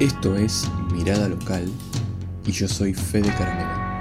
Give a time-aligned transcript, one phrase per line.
[0.00, 1.68] Esto es Mirada Local
[2.46, 4.00] y yo soy Fede Caramela.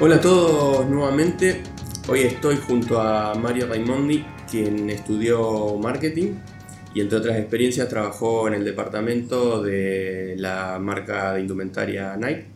[0.00, 1.62] Hola a todos nuevamente.
[2.08, 6.32] Hoy estoy junto a Mario Raimondi, quien estudió marketing
[6.92, 12.46] y entre otras experiencias trabajó en el departamento de la marca de indumentaria Nike.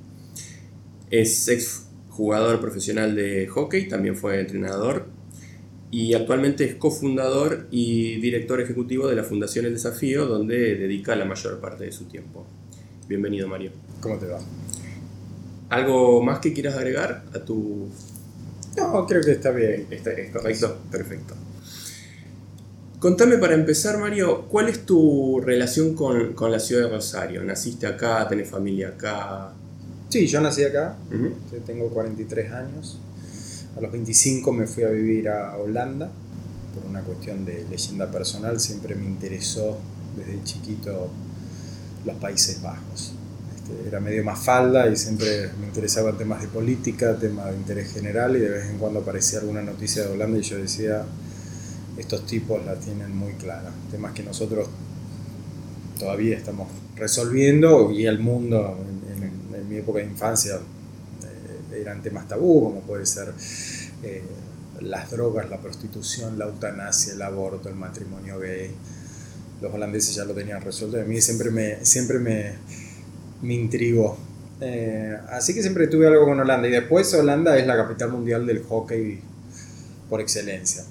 [1.09, 1.80] Es ex
[2.11, 5.07] jugador profesional de hockey, también fue entrenador
[5.91, 11.25] y actualmente es cofundador y director ejecutivo de la Fundación El Desafío, donde dedica la
[11.25, 12.47] mayor parte de su tiempo.
[13.09, 13.73] Bienvenido Mario.
[14.01, 14.39] ¿Cómo te va?
[15.69, 17.89] ¿Algo más que quieras agregar a tu...
[18.77, 19.87] No, creo que está bien.
[19.91, 20.79] Está, ¿Es correcto?
[20.91, 21.35] Perfecto.
[23.01, 27.43] Contame para empezar, Mario, ¿cuál es tu relación con, con, la ciudad de Rosario?
[27.43, 28.29] ¿Naciste acá?
[28.29, 29.55] ¿Tenés familia acá?
[30.11, 30.97] Sí, yo nací acá,
[31.65, 32.99] tengo 43 años.
[33.77, 36.11] A los 25 me fui a vivir a Holanda
[36.75, 38.59] por una cuestión de leyenda personal.
[38.59, 39.79] Siempre me interesó
[40.17, 41.11] desde chiquito
[42.05, 43.13] los Países Bajos.
[43.55, 47.93] Este, era medio más falda y siempre me interesaban temas de política, temas de interés
[47.93, 51.05] general y de vez en cuando aparecía alguna noticia de Holanda y yo decía,
[51.97, 53.71] estos tipos la tienen muy clara.
[53.93, 54.69] Temas que nosotros
[56.01, 58.77] todavía estamos resolviendo y el mundo
[59.71, 63.33] mi época de infancia eh, eran temas tabú, como puede ser
[64.03, 64.23] eh,
[64.81, 68.73] las drogas, la prostitución, la eutanasia, el aborto, el matrimonio gay.
[69.63, 72.55] Los holandeses ya lo tenían resuelto y a mí siempre me, siempre me,
[73.43, 74.19] me intrigó.
[74.61, 76.67] Eh, así que siempre tuve algo con Holanda.
[76.67, 79.21] Y después Holanda es la capital mundial del hockey
[80.09, 80.83] por excelencia.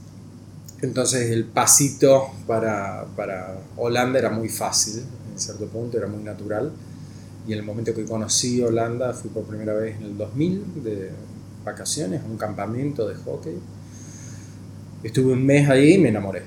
[0.82, 6.72] Entonces el pasito para, para Holanda era muy fácil, en cierto punto, era muy natural
[7.50, 11.10] y en el momento que conocí Holanda fui por primera vez en el 2000 de
[11.66, 13.58] vacaciones a un campamento de hockey.
[15.02, 16.44] Estuve un mes ahí y me enamoré.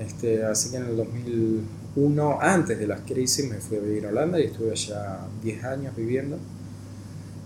[0.00, 4.08] Este, así que en el 2001, antes de las crisis, me fui a vivir a
[4.08, 6.38] Holanda y estuve allá 10 años viviendo.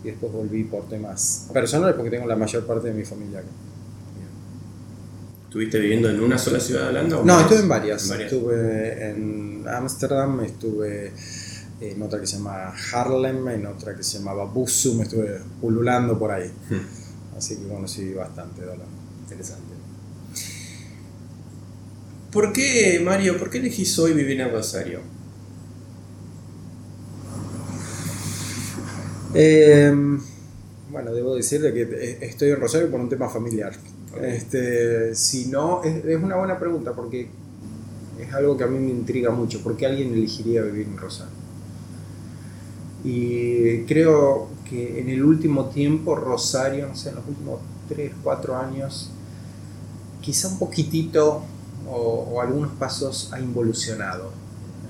[0.05, 3.49] Y después volví por temas personales porque tengo la mayor parte de mi familia acá.
[5.47, 7.19] ¿Estuviste viviendo en una sola ciudad de Holanda?
[7.19, 8.05] O no, estuve en varias.
[8.05, 8.33] en varias.
[8.33, 11.13] Estuve en Ámsterdam, estuve
[11.81, 16.31] en otra que se llama Harlem, en otra que se llamaba Busum, estuve pululando por
[16.31, 16.51] ahí.
[16.69, 17.37] Hmm.
[17.37, 18.73] Así que conocí bastante de
[19.23, 19.75] Interesante.
[22.31, 25.01] ¿Por qué, Mario, por qué elegís hoy vivir en Rosario?
[29.35, 30.21] Em,
[30.91, 33.73] bueno, debo decirle que estoy en Rosario por un tema familiar.
[34.21, 37.29] Este, si no, es, es, una buena pregunta porque
[38.19, 39.63] es algo que a mí me intriga mucho.
[39.63, 41.40] ¿Por qué alguien elegiría vivir en Rosario?
[43.05, 48.57] Y creo que en el último tiempo Rosario, no sé, en los últimos 3, 4
[48.57, 49.11] años,
[50.21, 51.43] quizá un poquitito
[51.89, 54.31] o, algunos pasos ha involucionado.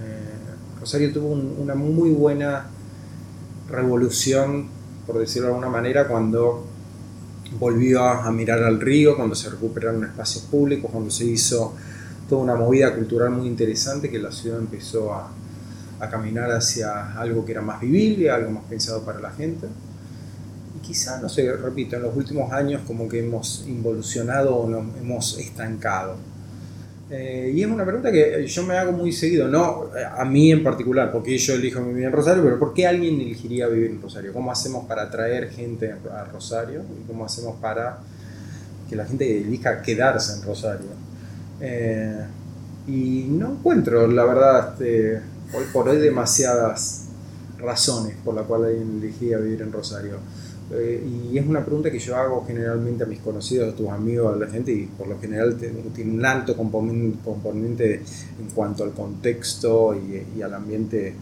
[0.03, 2.67] Eh, Rosario tuvo una muy buena
[3.69, 4.69] revolución,
[5.07, 6.67] por decirlo de alguna manera, cuando
[7.59, 11.75] volvió a, a mirar al río, cuando se recuperaron espacios públicos, cuando se hizo
[12.29, 15.31] toda una movida cultural muy interesante que la ciudad empezó a,
[16.01, 19.67] a caminar hacia algo que era más vivible, algo más pensado para la gente.
[20.77, 24.97] Y quizá, no sé, repito, en los últimos años como que hemos involucionado o nos
[24.97, 26.17] hemos estancado.
[27.11, 30.63] Eh, y es una pregunta que yo me hago muy seguido, no a mí en
[30.63, 34.33] particular, porque yo elijo vivir en Rosario, pero ¿por qué alguien elegiría vivir en Rosario?
[34.33, 36.83] ¿Cómo hacemos para atraer gente a Rosario?
[37.03, 37.99] ¿Y cómo hacemos para
[38.89, 40.87] que la gente elija quedarse en Rosario?
[41.61, 42.25] Eh,
[42.87, 45.21] y no encuentro, la verdad, este,
[45.53, 47.07] hoy por hoy demasiadas
[47.59, 50.19] razones por las cuales elegí a vivir en Rosario.
[50.73, 54.35] Eh, y es una pregunta que yo hago generalmente a mis conocidos, a tus amigos,
[54.35, 57.95] a la gente, y por lo general tiene un alto componente
[58.41, 61.15] en cuanto al contexto y, al ambiente eh,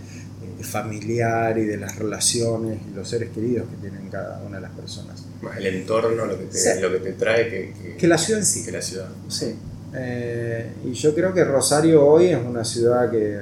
[0.62, 4.72] familiar y de las relaciones y los seres queridos que tienen cada una de las
[4.72, 5.24] personas.
[5.40, 8.46] Más el entorno, lo que te, lo que te trae que, que, la ciudad en
[8.46, 8.64] sí.
[8.64, 9.08] Que la ciudad.
[9.28, 9.54] Sí.
[9.94, 13.38] Eh, y yo creo que Rosario hoy es una ciudad que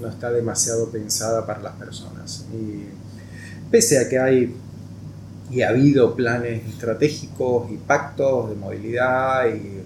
[0.00, 2.44] no está demasiado pensada para las personas.
[2.52, 2.86] Y
[3.70, 4.54] pese a que hay
[5.50, 9.78] y ha habido planes estratégicos y pactos de movilidad y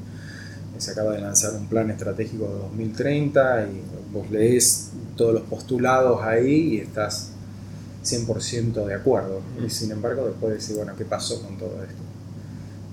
[0.78, 3.82] se acaba de lanzar un plan estratégico de 2030 y
[4.12, 7.30] vos lees todos los postulados ahí y estás
[8.04, 9.40] 100% de acuerdo.
[9.64, 12.02] Y sin embargo después decir, bueno, ¿qué pasó con todo esto?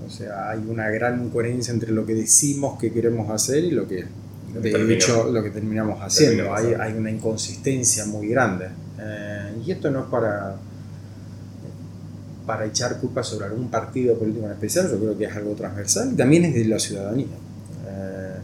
[0.06, 3.88] O sea, hay una gran incoherencia entre lo que decimos que queremos hacer y lo
[3.88, 4.06] que
[4.54, 6.54] de hecho lo que terminamos haciendo.
[6.54, 8.68] Hay, hay, una inconsistencia muy grande.
[9.00, 10.56] Eh, y esto no es para,
[12.46, 16.14] para echar culpa sobre algún partido político en especial, yo creo que es algo transversal
[16.14, 17.28] y también es de la ciudadanía.
[17.88, 18.36] Eh,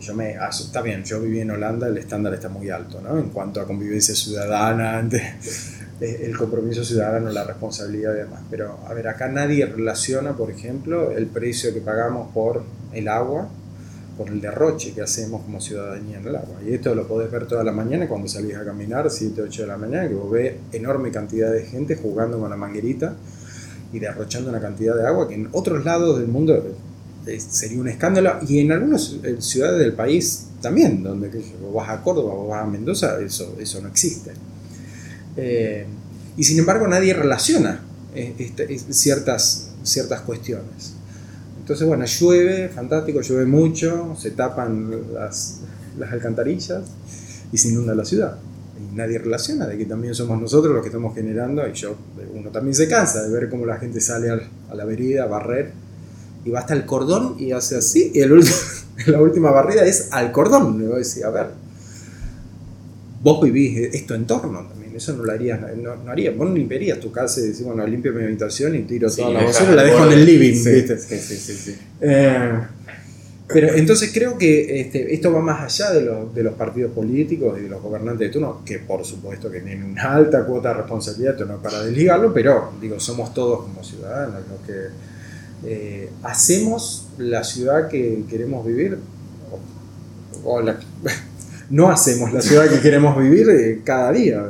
[0.00, 3.18] yo me, ah, está bien, yo viví en Holanda, el estándar está muy alto, ¿no?
[3.18, 5.00] En cuanto a convivencia ciudadana,
[6.00, 8.42] el compromiso ciudadano, la responsabilidad y demás.
[8.50, 13.48] Pero, a ver, acá nadie relaciona, por ejemplo, el precio que pagamos por el agua
[14.18, 16.56] por el derroche que hacemos como ciudadanía en el agua.
[16.66, 19.68] Y esto lo podés ver toda la mañana cuando salís a caminar, 7, 8 de
[19.68, 23.14] la mañana, que vos ves enorme cantidad de gente jugando con la manguerita
[23.92, 26.62] y derrochando una cantidad de agua que en otros lados del mundo
[27.26, 31.28] eh, sería un escándalo y en algunas eh, ciudades del país también, donde
[31.62, 34.32] vos vas a Córdoba o vas a Mendoza, eso, eso no existe.
[35.36, 35.86] Eh,
[36.36, 37.82] y sin embargo nadie relaciona
[38.14, 40.97] este, ciertas, ciertas cuestiones.
[41.68, 45.60] Entonces, bueno, llueve, fantástico, llueve mucho, se tapan las,
[45.98, 46.80] las alcantarillas
[47.52, 48.38] y se inunda la ciudad.
[48.78, 51.94] Y nadie relaciona de que también somos nosotros los que estamos generando, y yo,
[52.34, 55.72] uno también se cansa de ver cómo la gente sale a la vereda a barrer
[56.42, 58.24] y va hasta el cordón y hace así, y
[59.10, 60.78] la última barrida es al cordón.
[60.78, 61.48] Le voy a decir, a ver,
[63.22, 67.00] vos vivís esto entorno también, eso no lo harías, no, no harías, vos no limpiarías
[67.00, 69.84] tu casa y decís, bueno, limpio mi habitación y tiro toda la basura y la
[69.84, 70.98] dejo en el living, ¿viste?
[70.98, 71.78] Sí, sí, sí.
[72.00, 72.52] Eh,
[73.46, 77.62] pero entonces creo que este, esto va más allá de, de, los partidos políticos y
[77.62, 81.38] de los gobernantes de turno, que por supuesto que tienen una alta cuota de responsabilidad,
[81.46, 85.08] no para desligarlo, pero digo, somos todos como ciudadanos los que
[85.64, 88.98] eh, hacemos la ciudad que queremos vivir,
[90.44, 90.78] o, la,
[91.70, 94.46] no hacemos la ciudad que queremos vivir eh, cada día.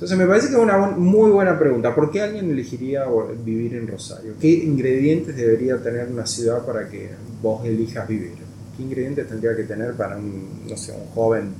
[0.00, 1.94] Entonces me parece que es una muy buena pregunta.
[1.94, 3.04] ¿Por qué alguien elegiría
[3.44, 4.32] vivir en Rosario?
[4.40, 7.10] ¿Qué ingredientes debería tener una ciudad para que
[7.42, 8.32] vos elijas vivir?
[8.74, 11.52] ¿Qué ingredientes tendría que tener para un, no sé, un joven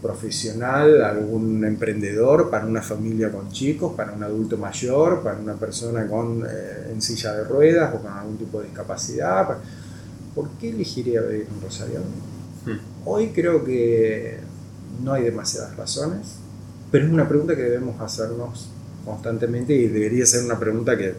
[0.00, 6.06] profesional, algún emprendedor, para una familia con chicos, para un adulto mayor, para una persona
[6.06, 9.48] con, eh, en silla de ruedas o con algún tipo de discapacidad?
[10.32, 11.98] ¿Por qué elegiría vivir en Rosario?
[12.66, 12.78] Hmm.
[13.04, 14.38] Hoy creo que
[15.02, 16.39] no hay demasiadas razones,
[16.90, 18.68] pero es una pregunta que debemos hacernos
[19.04, 21.14] constantemente y debería ser una pregunta que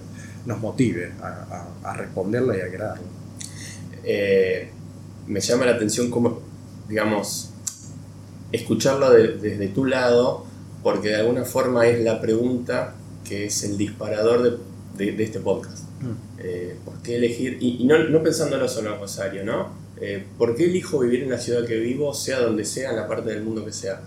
[0.46, 3.08] nos motive a, responderla y a crearla.
[4.04, 4.70] Eh,
[5.28, 6.42] me llama la atención cómo,
[6.90, 7.52] digamos,
[8.52, 10.46] escucharlo desde tu lado,
[10.84, 14.60] porque de alguna forma es la pregunta que es el disparador
[14.98, 15.84] de, este podcast.
[16.02, 16.16] Hmm.
[16.40, 17.58] Eh, ¿Por qué elegir?
[17.62, 19.70] Y, no, no pensándolo solo en Rosario, ¿no?
[20.00, 23.08] Eh, ¿Por qué elijo vivir en la ciudad que vivo, sea donde sea, en la
[23.08, 24.02] parte del mundo que sea?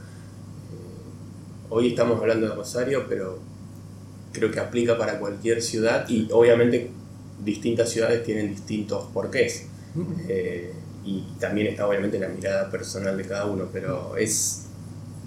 [1.64, 3.38] Eh, hoy estamos hablando de Rosario, pero
[4.32, 6.90] creo que aplica para cualquier ciudad y obviamente
[7.44, 9.66] distintas ciudades tienen distintos porqués.
[10.28, 10.72] Eh,
[11.05, 14.66] y también está obviamente la mirada personal de cada uno, pero es...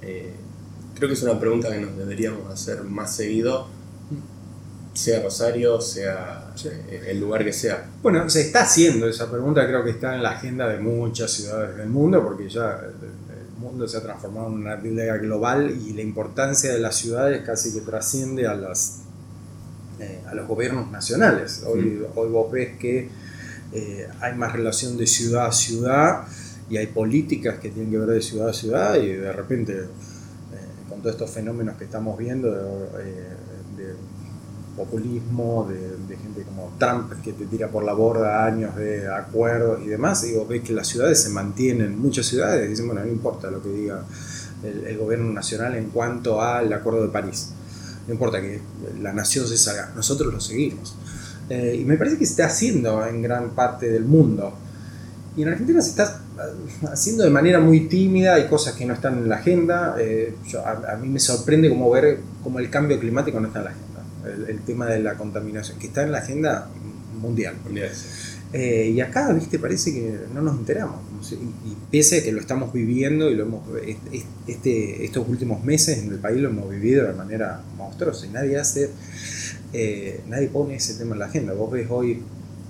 [0.02, 3.68] creo que es una pregunta que nos deberíamos hacer más seguido
[4.98, 7.88] sea Rosario, sea eh, el lugar que sea.
[8.02, 11.78] Bueno, se está haciendo esa pregunta, creo que está en la agenda de muchas ciudades
[11.78, 12.82] del mundo, porque ya
[13.58, 17.74] mundo se ha transformado en una aldea global y la importancia de las ciudades casi
[17.74, 19.02] que trasciende a, las,
[20.00, 21.64] eh, a los gobiernos nacionales.
[21.68, 22.18] Hoy, mm.
[22.18, 23.10] hoy vos ves que
[23.74, 26.24] eh, hay más relación de ciudad a ciudad
[26.70, 29.86] y hay políticas que tienen que ver de ciudad a ciudad y de repente
[30.90, 32.50] con todos estos fenómenos que estamos viendo
[34.78, 39.88] populismo, de, gente como Trump que te tira por la borda años de acuerdos y
[39.88, 43.62] demás, digo, ves que las ciudades se mantienen, muchas ciudades dicen, bueno, no importa lo
[43.62, 44.06] que diga
[44.64, 47.50] el, gobierno nacional en cuanto al Acuerdo de París,
[48.08, 48.62] no importa que
[49.02, 50.96] la nación se salga, nosotros lo seguimos.
[51.50, 54.54] Eh, y me parece que se está haciendo en gran parte del mundo.
[55.36, 56.22] Y en Argentina se está
[56.92, 59.96] haciendo de manera muy tímida, hay cosas que no están en la agenda.
[60.00, 63.66] Eh, a, a, mí me sorprende como ver cómo el cambio climático no está en
[63.66, 63.97] la agenda
[64.28, 66.70] el, tema de la contaminación, que está en la agenda
[67.20, 67.56] mundial.
[68.54, 71.00] Eh, y acá, viste, parece que no nos enteramos.
[71.32, 73.64] Y, pese a que lo estamos viviendo y lo hemos
[74.48, 78.58] este, estos últimos meses en el país lo hemos vivido de manera monstruosa y nadie
[78.58, 78.90] hace,
[79.74, 81.54] eh, nadie pone ese tema en la agenda.
[81.54, 82.22] Vos ves hoy,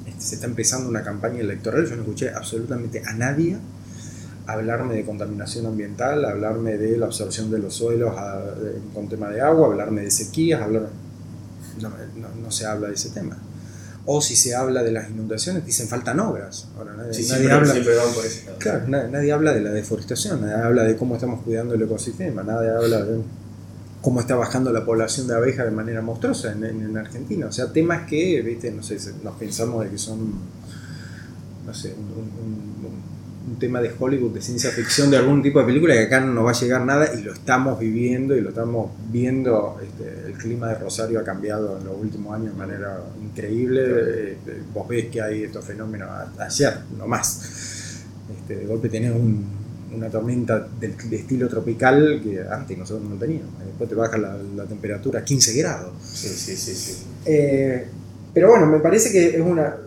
[0.08, 3.58] este, se está empezando una campaña electoral, yo no escuché absolutamente a nadie
[4.48, 8.14] hablarme de contaminación ambiental, hablarme de la absorción de los suelos
[8.94, 10.90] con tema de agua, hablarme de sequías, hablar
[11.82, 11.92] no,
[12.42, 13.38] no, se habla de ese tema.
[14.06, 16.68] O si se habla de las inundaciones, dicen faltan obras.
[16.78, 17.74] Ahora, nadie, habla,
[18.58, 22.70] claro, nadie, habla de la deforestación, nadie habla de cómo estamos cuidando el ecosistema, nadie
[22.70, 23.22] habla de
[24.02, 27.48] cómo está bajando la población de abejas de manera monstruosa en, en, Argentina.
[27.48, 30.32] O sea, temas que, viste, no sé, nos pensamos de que son,
[31.66, 33.17] no sé, un
[33.56, 36.46] tema de Hollywood, de ciencia ficción, de algún tipo de película, que acá no nos
[36.46, 39.80] va a llegar nada y lo estamos viviendo y lo estamos viendo.
[39.82, 44.34] Este, el clima de Rosario ha cambiado en los últimos años de manera increíble.
[44.34, 48.04] Este, vos ves que hay estos fenómenos ayer, no más.
[48.38, 49.14] Este, de golpe tenés
[49.96, 53.54] una tormenta de estilo tropical que antes nosotros no teníamos.
[53.66, 55.94] Después te baja la, temperatura a 15 grados.
[56.04, 56.76] Sí, sí, sí.
[56.76, 57.04] sí.
[57.26, 57.88] Eh,
[58.34, 59.87] pero bueno, me parece que es una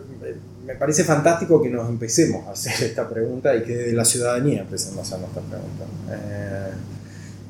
[0.65, 4.61] me parece fantástico que nos empecemos a hacer esta pregunta y que de la ciudadanía
[4.61, 5.85] empecemos a hacernos esta pregunta.
[6.11, 6.71] Eh,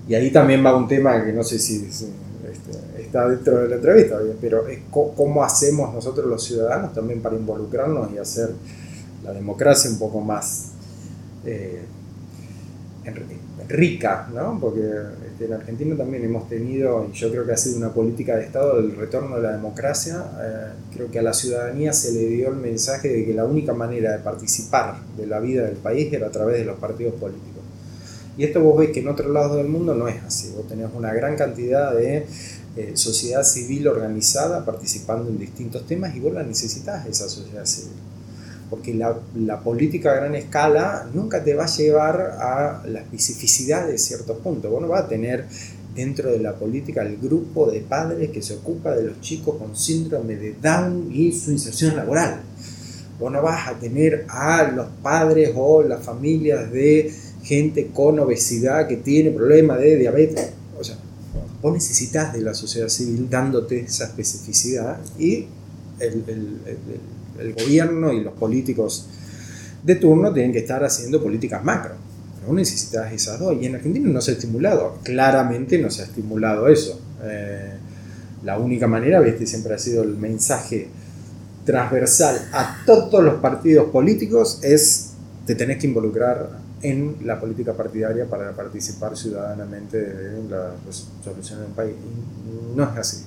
[0.07, 3.75] y ahí también va un tema que no sé si, este, está dentro de la
[3.75, 8.51] entrevista, pero es cómo hacemos nosotros los ciudadanos también para involucrarnos y hacer
[9.23, 10.69] la democracia un poco más
[11.45, 11.81] eh,
[13.71, 14.57] rica, ¿no?
[14.59, 14.81] porque
[15.25, 18.43] este, en Argentina también hemos tenido, y yo creo que ha sido una política de
[18.43, 20.23] Estado, el retorno de la democracia.
[20.41, 23.73] Eh, creo que a la ciudadanía se le dio el mensaje de que la única
[23.73, 27.63] manera de participar de la vida del país era a través de los partidos políticos.
[28.37, 30.53] Y esto vos ves que en otros lados del mundo no es así.
[30.55, 32.25] Vos tenés una gran cantidad de
[32.77, 38.10] eh, sociedad civil organizada participando en distintos temas y vos la necesitas esa sociedad civil
[38.71, 43.85] porque la, la, política a gran escala nunca te va a llevar a la especificidad
[43.85, 44.71] de ciertos puntos.
[44.71, 45.45] Vos no vas a tener
[45.93, 49.75] dentro de la política el grupo de padres que se ocupa de los chicos con
[49.75, 52.41] síndrome de Down y su inserción laboral.
[53.19, 57.13] Vos no vas a tener a los padres o las familias de
[57.43, 60.51] gente con obesidad que tiene problemas de diabetes.
[60.79, 60.95] O sea,
[61.61, 65.47] vos necesitas de la sociedad civil dándote esa especificidad y
[65.99, 66.23] el,
[67.41, 69.07] el gobierno y los políticos
[69.83, 71.95] de turno tienen que estar haciendo políticas macro.
[72.39, 73.55] Pero necesitas esas dos.
[73.61, 74.97] Y en Argentina no se ha estimulado.
[75.03, 76.99] Claramente no se ha estimulado eso.
[77.23, 77.73] Eh,
[78.43, 80.87] la única manera, viste, siempre ha sido el mensaje
[81.65, 85.11] transversal a todos los partidos políticos es
[85.45, 86.49] te tenés que involucrar
[86.81, 90.71] en la política partidaria para participar ciudadanamente en la
[91.23, 91.93] solución del país.
[92.75, 93.23] no es así.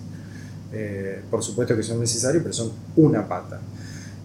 [0.73, 3.61] Eh, por supuesto que son necesarios, pero son una pata.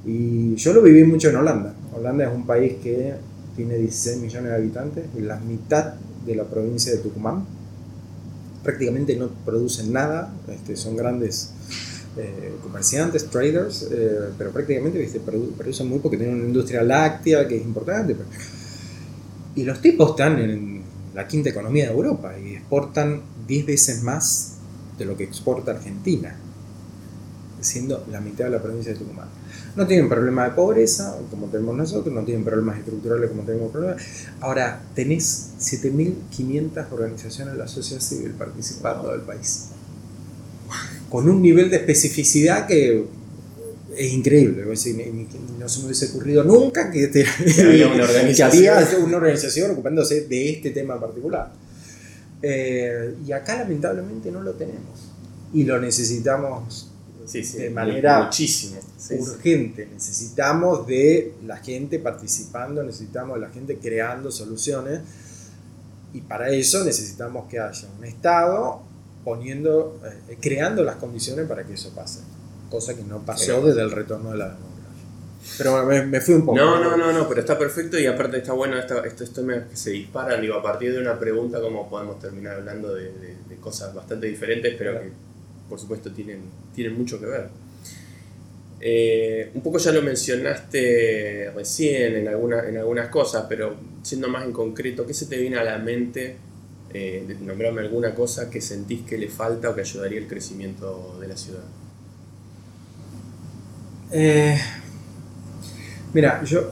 [0.06, 1.74] Y yo lo viví mucho en Holanda.
[1.94, 3.16] Holanda es un país que
[3.56, 7.46] tiene 16 millones de habitantes y la mitad de la provincia de Tucumán.
[8.64, 11.52] Prácticamente no producen nada, este, son grandes
[12.18, 15.20] eh, comerciantes, traders, eh, pero prácticamente ¿viste?
[15.20, 18.16] producen muy porque tienen una industria láctea que es importante.
[19.56, 20.82] Y los tipos están en
[21.14, 24.56] la quinta economía de Europa y exportan 10 veces más
[24.98, 26.36] de lo que exporta Argentina,
[27.62, 29.28] siendo la mitad de la provincia de Tucumán.
[29.80, 34.04] No tienen problemas de pobreza, como tenemos nosotros, no tienen problemas estructurales como tenemos problemas.
[34.42, 39.70] Ahora, tenés 7.500 organizaciones de la sociedad civil participando del país.
[41.10, 43.06] Con un nivel de especificidad que
[43.96, 44.66] es increíble.
[44.66, 44.94] no se
[45.80, 47.26] me hubiese ocurrido nunca que, te,
[47.66, 49.04] había una organización.
[49.06, 51.54] una organización ocupándose de este tema en particular.
[52.42, 55.14] Eh, y acá lamentablemente no lo tenemos.
[55.54, 56.89] Y lo necesitamos
[57.32, 58.80] de manera muchísimo,
[59.12, 59.88] urgente.
[59.92, 65.02] Necesitamos de la gente participando, necesitamos de la gente creando soluciones
[66.14, 68.82] y para eso necesitamos que haya un Estado
[69.24, 72.22] poniendo, eh, creando las condiciones para que eso pase,
[72.70, 74.80] cosa que no pasó desde el retorno de la democracia.
[75.58, 76.58] Pero me, fui un poco.
[76.58, 79.92] No, no, no, no, pero está perfecto y aparte está bueno estos temas que se
[79.92, 84.74] disparan, digo, a partir de una pregunta, como podemos terminar hablando de, cosas bastante diferentes,
[84.78, 85.12] pero que
[85.70, 86.42] por supuesto tienen,
[86.74, 87.50] tienen mucho que ver.
[88.82, 94.46] Eh, un poco ya lo mencionaste recién en, alguna, en algunas cosas, pero siendo más
[94.46, 96.38] en concreto, ¿qué se te viene a la mente?
[96.92, 101.18] Eh, de nombrarme alguna cosa que sentís que le falta o que ayudaría el crecimiento
[101.20, 101.64] de la ciudad.
[104.12, 104.58] Eh,
[106.14, 106.72] mira, yo,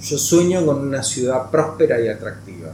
[0.00, 2.72] yo sueño con una ciudad próspera y atractiva.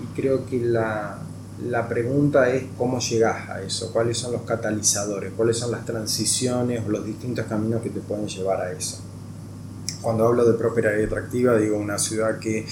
[0.00, 1.18] y creo que la,
[1.64, 6.82] la pregunta es cómo llegas a eso, cuáles son los catalizadores, cuáles son las transiciones
[6.86, 9.00] o los distintos caminos que te pueden llevar a eso.
[10.00, 12.64] Cuando hablo de próspera y atractiva, digo una ciudad que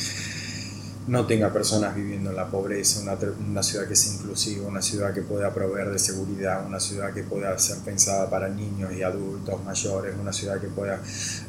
[1.08, 5.22] no tenga personas viviendo en la pobreza, una, ciudad que sea inclusiva, una ciudad que
[5.22, 10.14] pueda proveer de seguridad, una ciudad que pueda ser pensada para niños y adultos mayores,
[10.20, 11.00] una ciudad que pueda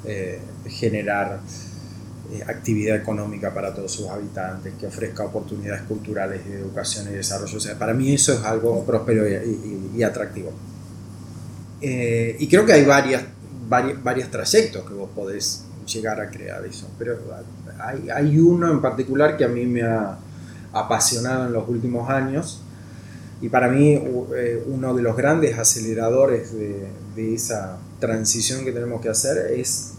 [0.06, 1.40] eh, generar
[2.30, 7.56] eh, actividad económica para todos sus habitantes, que ofrezca oportunidades culturales de educación y desarrollo.
[7.56, 10.52] O sea, para mí eso es algo próspero y, atractivo.
[11.82, 13.24] Eh, y creo que hay varias,
[13.70, 17.18] varios trayectos que vos podés llegar a crear eso, pero
[17.80, 20.18] hay, hay, uno en particular que a mí me ha
[20.74, 22.62] apasionado en los últimos años
[23.40, 23.94] y para mí
[24.36, 29.94] eh, uno de los grandes aceleradores de, de esa transición que tenemos que hacer es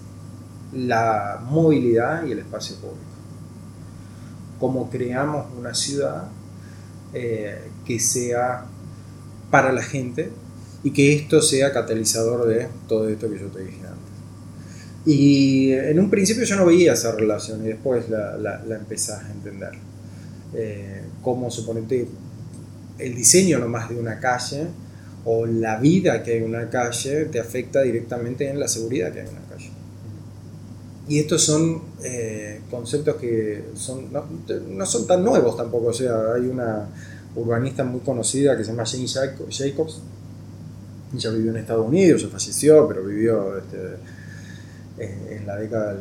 [0.73, 2.99] la movilidad y el espacio público.
[4.59, 6.29] Cómo creamos una ciudad
[7.15, 8.67] eh, que sea
[9.51, 10.31] para la gente
[10.83, 13.99] y que esto sea catalizador de todo esto que yo te dije antes.
[15.07, 19.31] Y en un principio yo no veía esa relación y después la, la, empezás a
[19.31, 19.73] entender.
[20.55, 22.07] Eh, cómo suponete
[22.99, 24.67] el diseño nomás de una calle
[25.25, 29.21] o la vida que hay en una calle te afecta directamente en la seguridad que
[29.21, 29.48] hay en una calle.
[31.09, 35.87] Y estos son eh, conceptos que son, no, son tan nuevos tampoco.
[35.87, 36.87] O sea, hay una
[37.35, 40.03] urbanista muy conocida que se llama Jane Jacobs.
[41.15, 43.79] Ella vivió en Estados Unidos, ya falleció, pero vivió este,
[44.99, 45.97] eh, en la década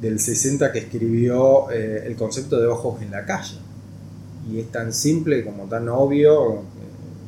[0.00, 3.56] del, 60 que escribió eh, el concepto de ojos en la calle.
[4.48, 6.62] Y es tan simple como tan obvio.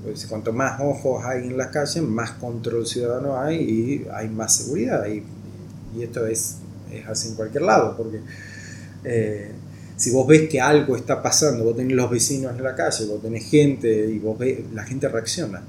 [0.05, 4.55] Pues, cuanto más ojos hay en las calles, más control ciudadano hay y hay más
[4.55, 5.05] seguridad.
[5.07, 5.25] Y
[6.01, 6.59] esto es,
[6.92, 8.21] es, así en cualquier lado, porque
[9.04, 9.52] eh,
[9.97, 13.23] si vos ves que algo está pasando, vos tenés los vecinos en la calle, vos
[13.23, 14.38] tenés gente y vos
[14.73, 15.62] la gente reacciona.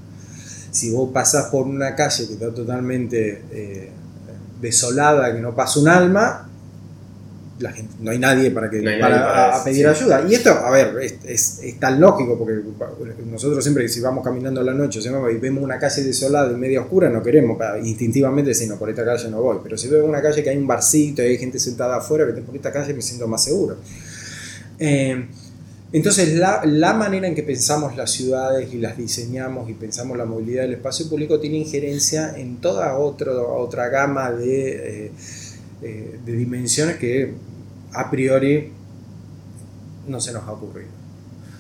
[0.72, 3.42] Si vos pasás por una calle que está totalmente
[4.62, 6.49] desolada, que no pasa un alma,
[7.60, 10.26] la gente, no hay nadie para, que, para, pedir ayuda.
[10.28, 12.62] Y esto, a ver, es, es, tan lógico, porque
[13.26, 16.56] nosotros siempre que si vamos caminando a la noche y vemos una calle desolada y
[16.56, 19.58] media oscura, no queremos, instintivamente decir, no, por esta calle no voy.
[19.62, 22.42] Pero si veo una calle que hay un barcito y hay gente sentada afuera, que
[22.42, 23.78] por esta calle me siento más seguro.
[24.80, 25.26] Eh,
[25.92, 30.26] entonces, la, la, manera en que pensamos las ciudades y las diseñamos y pensamos la
[30.26, 35.12] movilidad del espacio público tiene injerencia en toda otro, otra gama de, eh,
[35.82, 37.34] eh, de dimensiones que
[37.94, 38.72] a priori
[40.08, 40.90] no se nos ha ocurrido.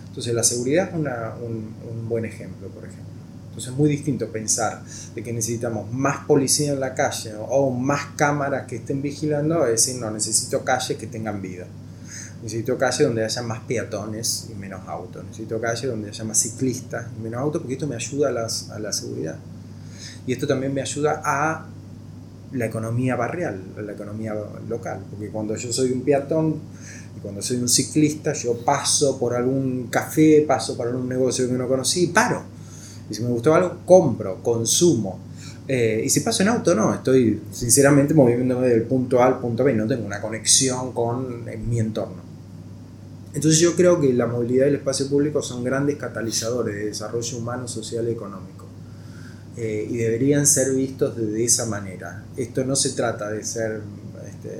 [0.07, 3.09] Entonces, la seguridad es un, un buen ejemplo, por ejemplo.
[3.49, 4.83] Entonces es muy distinto pensar
[5.15, 9.71] de que necesitamos más policía en la calle o más cámaras que estén vigilando, es
[9.85, 11.65] decir, no, necesito calles que tengan vida.
[12.41, 15.25] Necesito calle donde haya más peatones y menos autos.
[15.25, 18.69] Necesito calle donde haya más ciclistas y menos autos porque esto me ayuda a, las,
[18.69, 19.35] a la seguridad.
[20.25, 21.65] Y esto también me ayuda a
[22.53, 24.35] la economía barrial, la economía
[24.67, 25.01] local.
[25.09, 26.55] Porque cuando yo soy un peatón
[27.17, 31.53] y cuando soy un ciclista, yo paso por algún café, paso por algún negocio que
[31.53, 32.43] no conocí y paro.
[33.09, 35.19] Y si me gustó algo, compro, consumo.
[35.67, 39.63] Eh, y si paso en auto, no, estoy sinceramente moviéndome del punto A al punto
[39.63, 42.29] B, no tengo una conexión con mi entorno.
[43.33, 47.37] Entonces yo creo que la movilidad y el espacio público son grandes catalizadores de desarrollo
[47.37, 48.68] humano, social y económico.
[49.57, 52.23] Eh, y deberían ser vistos de, esa manera.
[52.37, 53.81] Esto no se trata de ser...
[54.25, 54.59] Este,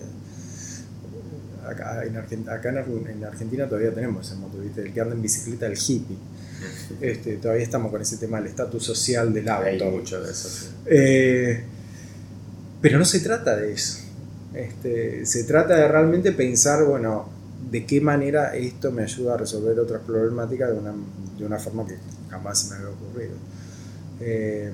[1.65, 6.17] acá, en, Argentina, todavía tenemos ese moto, el que anda en bicicleta, el hippie.
[6.99, 9.65] Este, todavía estamos con ese tema del estatus social del auto.
[9.65, 10.71] Hay mucho de eso.
[10.88, 11.63] Eh,
[12.82, 13.99] pero no se trata de eso.
[14.54, 17.30] Este, se trata de realmente pensar, bueno,
[17.71, 20.93] de qué manera esto me ayuda a resolver otras problemáticas de una,
[21.38, 21.95] de una forma que
[22.30, 23.34] jamás se me había ocurrido.
[24.21, 24.71] Eh,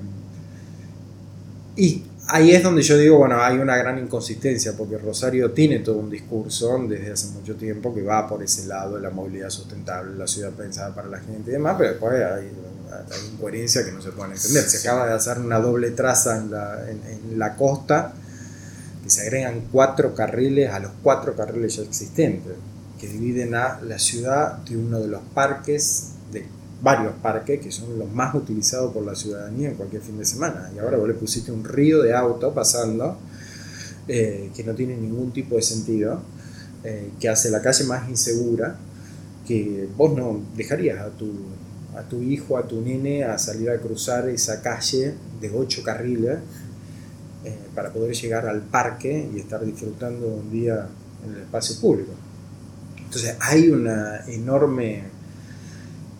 [1.76, 5.96] y ahí es donde yo digo, bueno, hay una gran inconsistencia, porque Rosario tiene todo
[5.98, 10.16] un discurso desde hace mucho tiempo que va por ese lado de la movilidad sustentable,
[10.16, 12.22] la ciudad pensada para la gente y demás, pero después hay,
[12.90, 14.62] hay incoherencia que no se puede entender.
[14.62, 18.14] Se acaba de hacer una doble traza en la, en la costa,
[19.02, 22.54] que se agregan cuatro carriles a los cuatro carriles ya existentes
[22.98, 26.46] que dividen a la ciudad de uno de los parques, de
[26.82, 30.70] varios parques que son los más utilizados por la ciudadanía en cualquier fin de semana.
[30.74, 33.16] Y ahora vos le pusiste un río de auto pasando
[34.08, 36.20] eh, que no tiene ningún tipo de sentido,
[36.84, 38.76] eh, que hace la calle más insegura,
[39.46, 41.30] que vos no dejarías a tu,
[41.96, 46.38] a tu hijo, a tu nene a salir a cruzar esa calle de ocho carriles
[47.44, 50.86] eh, para poder llegar al parque y estar disfrutando un día
[51.24, 52.12] en el espacio público.
[52.98, 55.04] Entonces hay una enorme,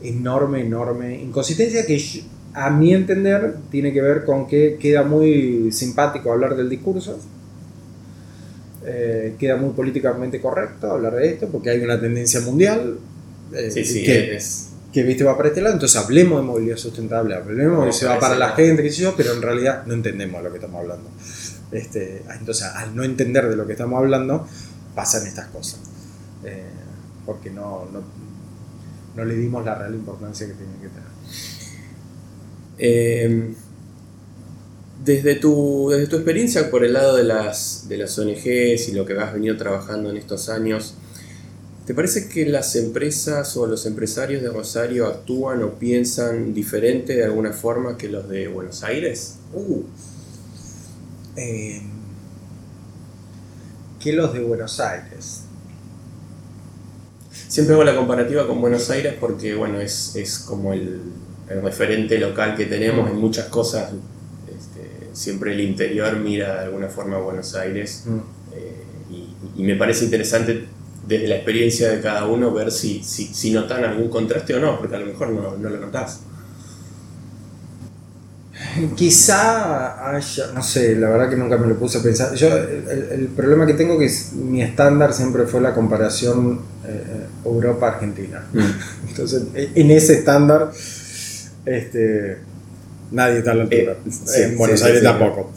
[0.08, 2.22] enorme, enorme inconsistencia que
[2.54, 7.18] a mi entender tiene que ver con que queda muy simpático hablar del discurso,
[8.84, 12.98] eh, queda muy políticamente correcto hablar de esto porque hay una tendencia mundial
[13.52, 14.38] eh, que,
[14.92, 15.24] que ¿viste?
[15.24, 18.36] va para este lado, entonces hablemos de movilidad sustentable, hablemos de que se va para
[18.36, 21.10] la gente, qué sé yo, pero en realidad no entendemos lo que estamos hablando.
[21.72, 24.46] Este, entonces, al no entender de lo que estamos hablando,
[24.94, 25.80] pasan estas cosas.
[26.44, 26.62] Eh,
[27.26, 28.02] porque no, no,
[29.24, 31.16] le dimos la real importancia que tenía que tener.
[32.78, 33.54] Eh,
[35.04, 39.06] desde, tu, desde tu experiencia por el lado de las, de las ONGs y lo
[39.06, 40.94] que has venido trabajando en estos años,
[41.86, 47.24] ¿te parece que las empresas o los empresarios de Rosario actúan o piensan diferente de
[47.24, 49.36] alguna forma que los de Buenos Aires?
[49.54, 49.82] Uh.
[51.36, 51.82] Eh,
[54.00, 55.45] que los de Buenos Aires.
[57.48, 61.00] Siempre hago la comparativa con Buenos Aires porque, bueno, es, es como el,
[61.48, 63.92] el, referente local que tenemos en muchas cosas.
[64.48, 68.18] Este, siempre el interior mira de alguna forma a Buenos Aires mm.
[68.54, 68.82] eh,
[69.56, 70.66] y, y, me parece interesante
[71.06, 74.78] desde la experiencia de cada uno ver si, si, si notan algún contraste o no,
[74.78, 76.20] porque a lo mejor no, no lo notás.
[78.94, 82.34] Quizá haya, no sé, la verdad que nunca me lo puse a pensar.
[82.34, 87.15] Yo, el, problema que tengo que es mi estándar siempre fue la comparación eh,
[87.46, 88.44] Europa-Argentina.
[88.52, 89.08] Mm.
[89.08, 90.70] Entonces, en ese estándar,
[91.64, 92.38] este,
[93.10, 93.92] nadie está a la altura.
[94.36, 95.52] Eh, en Buenos Aires tampoco.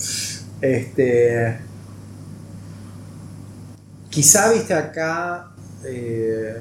[0.61, 1.57] Este,
[4.09, 5.51] quizá, viste, acá
[5.85, 6.57] eh,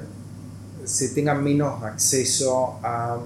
[0.83, 3.19] se tenga menos acceso a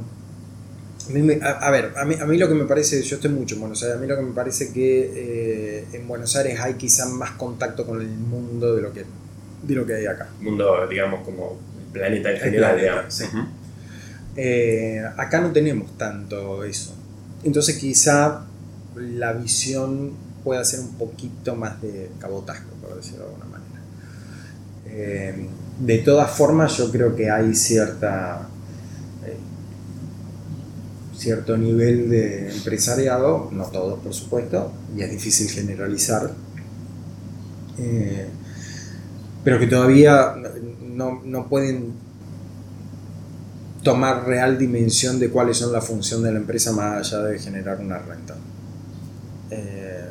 [1.62, 3.84] a, ver, a mí, a mí, lo que me parece, yo estoy mucho en Buenos
[3.84, 7.32] Aires, a mí lo que me parece que eh, en Buenos Aires hay quizá más
[7.32, 9.04] contacto con el mundo de lo que,
[9.64, 10.30] de lo que hay acá.
[10.40, 11.58] Mundo, digamos, como
[11.94, 13.08] planeta en general.
[14.36, 16.96] Eh, acá no tenemos tanto eso.
[17.44, 18.46] Entonces quizá
[18.96, 23.82] la visión pueda ser un poquito más de cabotasco, por decirlo de alguna manera.
[24.88, 25.48] Eh,
[25.80, 28.50] de todas formas, yo creo que hay cierta
[31.24, 36.32] cierto nivel de empresariado, no todos por supuesto, y es difícil generalizar,
[37.78, 38.28] eh,
[39.42, 40.36] pero que todavía
[40.96, 41.94] no, pueden
[43.84, 47.80] tomar real dimensión de cuáles son la función de la empresa más allá de generar
[47.80, 48.36] una renta.
[49.52, 50.10] Eh,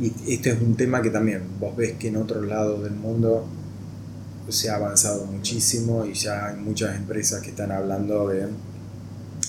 [0.00, 3.46] y este es un tema que también vos ves que en otros lados del mundo
[4.48, 8.48] se ha avanzado muchísimo y ya hay muchas empresas que están hablando de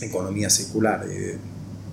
[0.01, 1.37] economía circular, de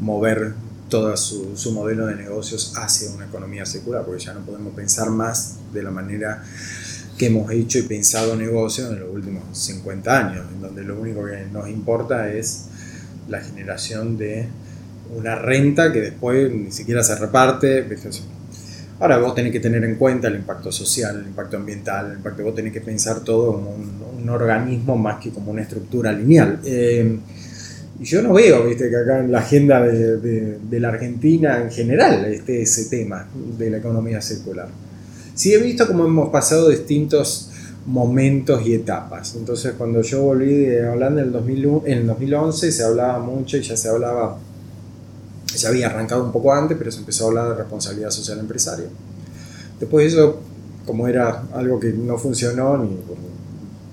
[0.01, 0.55] mover
[0.89, 5.11] todo su, su, modelo de negocios hacia una economía circular, porque ya no podemos pensar
[5.11, 6.45] más de la manera
[7.17, 11.25] que hemos hecho y pensado negocios en los últimos 50 años, en donde lo único
[11.25, 12.67] que nos importa es
[13.29, 14.47] la generación de
[15.17, 17.87] una renta que después ni siquiera se reparte.
[18.99, 22.43] Ahora vos tenés que tener en cuenta el impacto social, el impacto ambiental, el impacto,
[22.43, 26.61] vos tenés que pensar todo como un, un organismo más que como una estructura lineal.
[26.65, 27.19] Eh,
[27.99, 31.71] y yo no veo, viste, que acá en la agenda de, de, la Argentina en
[31.71, 33.27] general esté ese tema
[33.57, 34.69] de la economía circular.
[35.37, 37.51] Sí he visto cómo hemos pasado distintos
[37.85, 39.35] momentos y etapas.
[39.37, 43.59] Entonces, cuando yo volví de Holanda en el, 2001, en el 2011, se hablaba mucho
[43.59, 44.39] y ya se hablaba,
[45.55, 48.87] ya había arrancado un poco antes, pero se empezó a hablar de responsabilidad social empresaria.
[49.79, 50.41] Después eso,
[50.87, 52.97] como era algo que no funcionó, ni,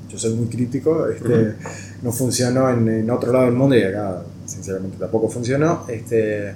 [0.10, 1.56] yo soy muy crítico, este,
[2.04, 5.84] no funcionó en, otro lado del mundo y acá sinceramente tampoco funcionó.
[5.90, 6.56] Este,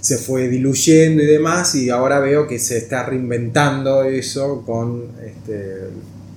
[0.00, 5.88] se fue diluyendo y demás y ahora veo que se está reinventando eso con, este,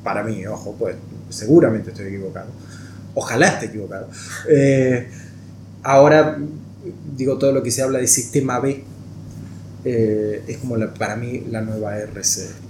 [0.04, 0.96] para mí, ojo, pues
[1.30, 2.50] seguramente estoy equivocado,
[3.16, 4.10] ojalá esté equivocado.
[4.50, 5.08] Eh,
[5.84, 6.38] ahora,
[7.16, 8.84] digo, todo lo que se habla de sistema B
[9.86, 12.64] eh, es como para mí la nueva RC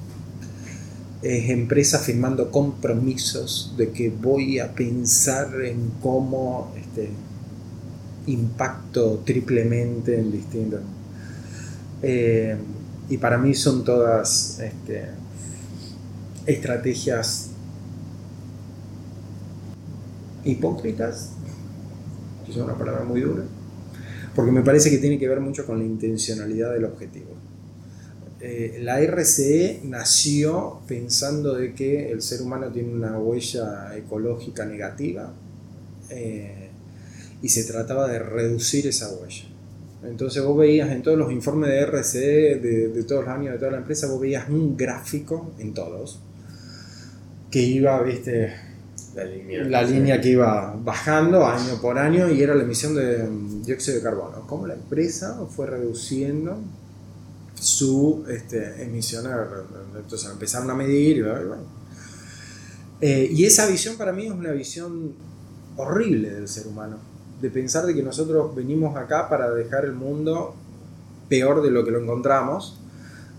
[1.24, 7.10] es empresa firmando compromisos de que voy a pensar en cómo este,
[8.28, 10.82] impacto triplemente en distintos.
[12.02, 12.56] Eh,
[13.10, 15.06] y para mí son todas este,
[16.46, 17.50] estrategias
[20.44, 21.32] hipócritas,
[22.46, 23.44] que es una palabra muy dura,
[24.36, 27.32] porque me parece que tiene que ver mucho con la intencionalidad del objetivo.
[28.46, 35.32] Eh, la RCE nació pensando de que el ser humano tiene una huella ecológica negativa
[36.10, 36.63] eh,
[37.44, 39.44] y se trataba de reducir esa huella.
[40.04, 43.72] Entonces vos veías en todos los informes de RCE de, todos los años de toda
[43.72, 46.20] la empresa, vos veías un gráfico en todos
[47.52, 48.54] que iba, viste,
[49.14, 53.28] la línea, la línea que iba bajando año por año y era la emisión de
[53.64, 54.48] dióxido de carbono.
[54.48, 56.58] Cómo la empresa fue reduciendo
[57.54, 59.26] su este, emisión.
[59.96, 61.64] Entonces empezaron a medir y, bueno.
[63.02, 65.14] Eh, y esa visión para mí es una visión
[65.76, 66.98] horrible del ser humano,
[67.44, 70.56] de pensar de que nosotros venimos acá para dejar el mundo
[71.30, 72.80] peor de lo que lo encontramos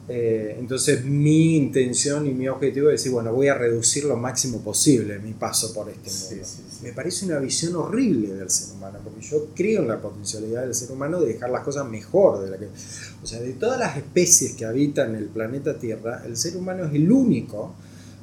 [0.07, 4.61] eh, entonces mi intención y mi objetivo es decir, bueno, voy a reducir lo máximo
[4.61, 6.47] posible mi paso por este mundo.
[6.83, 10.75] Me parece una visión horrible del ser humano, porque yo creo en la potencialidad del
[10.75, 12.45] ser humano de dejar las cosas mejor.
[12.45, 16.37] De la que, o sea, de todas las especies que habitan el planeta Tierra, el
[16.37, 17.75] ser humano es el único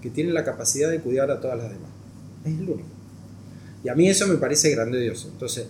[0.04, 1.90] que tiene la capacidad de cuidar a todas las demás.
[2.46, 3.01] Es el único.
[3.84, 5.30] Y a mí eso me parece grandioso.
[5.30, 5.66] Entonces,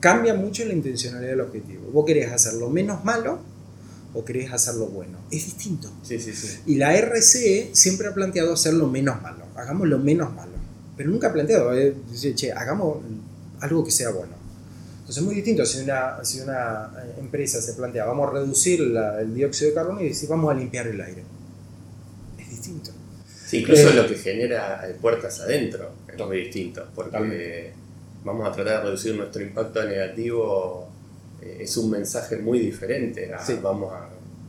[0.00, 1.90] cambia mucho la intencionalidad del objetivo.
[1.92, 3.40] Vos querés hacer lo menos malo
[4.14, 5.18] o querés hacerlo bueno.
[5.30, 5.90] Es distinto.
[6.02, 6.58] Sí, sí, sí.
[6.66, 9.44] Y la RCE siempre ha planteado hacerlo menos malo.
[9.56, 10.52] Hagamos lo menos malo.
[10.96, 12.98] Pero nunca ha planteado, eh, decir, che, hagamos
[13.60, 14.32] algo que sea bueno.
[15.00, 18.80] Entonces es muy distinto si una, si una eh, empresa se plantea, vamos a reducir
[18.80, 21.22] el dióxido de carbono y decir, vamos a limpiar el aire.
[23.46, 27.72] Sí, incluso eh, lo que genera puertas adentro es muy distinto, porque
[28.24, 30.88] vamos a tratar de reducir nuestro impacto negativo,
[31.40, 34.08] eh, es un mensaje muy diferente a vamos a,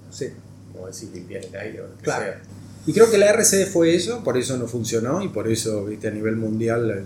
[0.10, 0.30] sí.
[0.74, 2.24] como decir, limpiar el aire o lo que claro.
[2.24, 2.42] sea.
[2.88, 6.08] Y creo que la RCD fue eso, por eso no funcionó y por eso, viste,
[6.08, 7.04] a nivel mundial el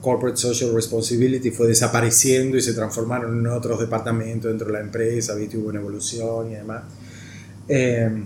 [0.00, 5.34] Corporate Social Responsibility fue desapareciendo y se transformaron en otros departamentos dentro de la empresa,
[5.34, 6.84] viste, hubo una evolución y demás.
[7.66, 8.22] Eh,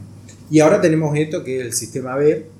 [0.50, 2.51] y ahora tenemos esto que es el sistema B,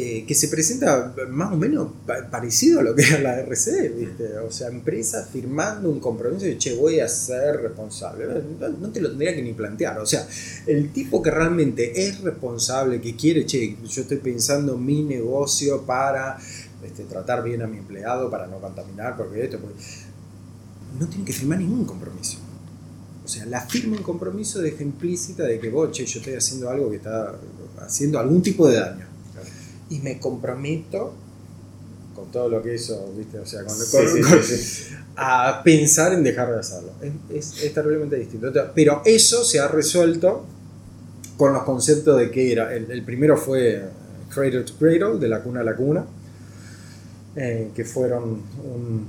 [0.00, 1.88] eh, que se presenta más o menos
[2.30, 4.38] parecido a lo que era la RCD, ¿viste?
[4.38, 8.26] O sea, empresa firmando un compromiso de, che, voy a ser responsable.
[8.60, 9.98] No, te lo tendría que ni plantear.
[9.98, 10.24] O sea,
[10.68, 16.38] el tipo que realmente es responsable, que quiere, che, yo estoy pensando mi negocio para
[16.84, 19.74] este, tratar bien a mi empleado, para no contaminar, porque esto, pues,
[20.96, 22.38] no tiene que firmar ningún compromiso.
[23.24, 26.70] O sea, la firma un compromiso deja implícita de que, vos, che, yo estoy haciendo
[26.70, 27.34] algo que está
[27.80, 29.07] haciendo algún tipo de daño
[29.90, 31.12] y me comprometo
[32.14, 33.38] con todo lo que eso, ¿viste?
[33.38, 33.76] O sea, con,
[35.16, 36.90] a pensar en dejar de hacerlo.
[37.32, 38.52] Es, es, terriblemente distinto.
[38.74, 40.44] Pero eso se ha resuelto
[41.36, 42.74] con los conceptos de que era.
[42.74, 43.84] El, primero fue
[44.34, 46.04] Cradle to Cradle, de la cuna a la cuna,
[47.36, 49.06] eh, que fueron un,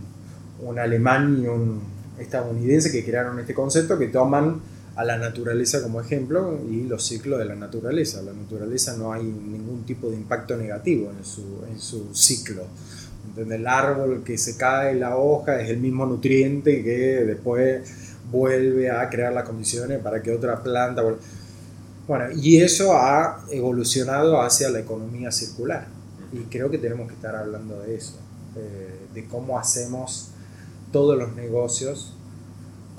[0.61, 1.81] un alemán y un
[2.19, 4.61] estadounidense que crearon este concepto que toman
[4.99, 8.21] a la naturaleza como ejemplo y los ciclos de la naturaleza.
[8.21, 12.63] La naturaleza no hay ningún tipo de impacto negativo en su, en su ciclo.
[13.37, 17.89] El árbol que se cae, la hoja, es el mismo nutriente que después
[18.29, 21.01] vuelve a crear las condiciones para que otra planta...
[22.05, 25.87] Bueno, y eso ha evolucionado hacia la economía circular.
[26.33, 28.17] Y creo que tenemos que estar hablando de eso,
[28.57, 30.31] eh, de cómo hacemos
[30.91, 32.15] todos los negocios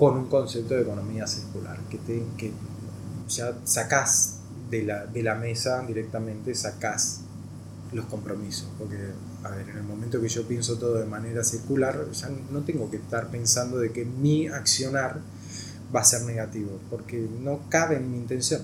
[0.01, 2.51] con un concepto de economía circular, que, te, que
[3.29, 4.39] ya sacás
[4.71, 7.21] de la, de la mesa directamente, sacás
[7.93, 8.97] los compromisos, porque,
[9.43, 12.91] a ver, en el momento que yo pienso todo de manera circular, ya no tengo
[12.91, 15.19] que estar pensando de que mi accionar
[15.95, 18.63] va a ser negativo, porque no cabe en mi intención,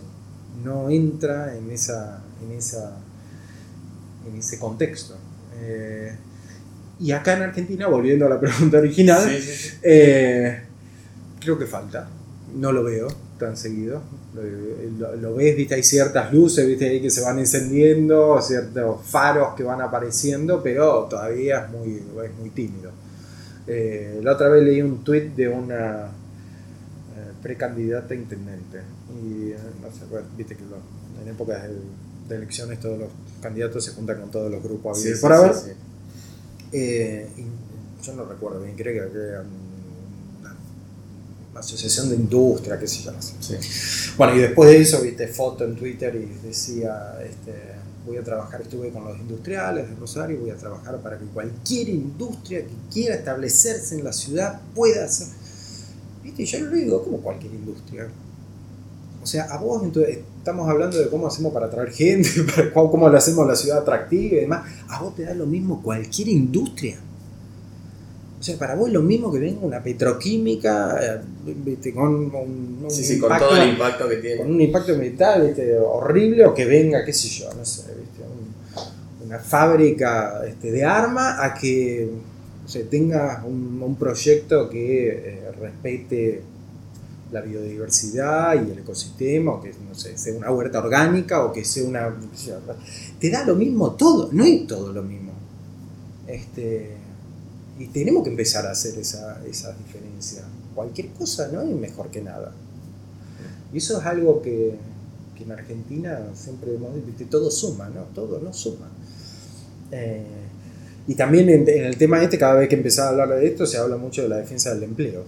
[0.64, 2.96] no entra en, esa, en, esa,
[4.26, 5.18] en ese contexto.
[5.56, 6.16] Eh,
[6.98, 9.28] y acá en Argentina, volviendo a la pregunta original,
[9.82, 10.62] eh,
[11.46, 12.08] creo que falta.
[12.54, 14.02] No lo veo tan seguido.
[15.20, 19.62] Lo, ves, viste, hay ciertas luces, viste, ahí que se van encendiendo, ciertos faros que
[19.62, 22.90] van apareciendo, pero todavía es muy, es muy tímido.
[23.66, 28.80] Eh, la otra vez leí un tweet de una eh, precandidata a intendente.
[29.22, 30.04] Y eh, no sé,
[30.36, 30.62] viste que
[31.22, 31.62] en épocas
[32.28, 33.08] de, elecciones todos los
[33.40, 35.32] candidatos se juntan con todos los grupos sí, por
[38.02, 39.65] yo no recuerdo bien, creo que eran
[41.60, 43.12] asociación de industria, qué sé yo,
[44.16, 47.52] Bueno, y después de eso, viste foto en Twitter y decía, este,
[48.06, 51.88] voy a trabajar, estuve con los industriales de Rosario, voy a trabajar para que cualquier
[51.88, 55.28] industria que quiera establecerse en la ciudad pueda hacer.
[56.22, 56.42] ¿Viste?
[56.44, 58.08] Y yo le digo, como cualquier industria.
[59.22, 62.30] O sea, a vos entonces, estamos hablando de cómo hacemos para atraer gente,
[62.74, 64.70] cómo le hacemos la ciudad atractiva y demás.
[64.88, 66.96] A vos te da lo mismo cualquier industria.
[68.46, 73.02] O sea, para vos es lo mismo que venga una petroquímica eh, con un, sí,
[73.02, 74.36] sí, con todo el impacto que tiene.
[74.36, 75.52] Con un impacto ambiental
[75.84, 77.82] horrible o que venga, qué sé yo, no sé,
[79.24, 82.08] una fábrica este, de armas a que
[82.88, 86.42] tenga un, proyecto que eh, respete
[87.32, 91.64] la biodiversidad y el ecosistema, o que no sé, sea una huerta orgánica, o que
[91.64, 92.14] sea una...
[93.18, 95.32] Te da lo mismo todo, no es todo lo mismo.
[96.28, 97.05] Este,
[97.78, 100.42] y tenemos que empezar a hacer esa, esa diferencia.
[100.74, 102.52] Cualquier cosa no es mejor que nada.
[103.72, 104.74] Y eso es algo que,
[105.36, 108.02] que en Argentina siempre hemos dicho, todo suma, ¿no?
[108.14, 108.88] Todo no suma.
[109.92, 110.24] Eh,
[111.06, 113.76] y también en, el tema este, cada vez que empezaba a hablar de esto, se
[113.76, 115.24] habla mucho de la defensa del empleo.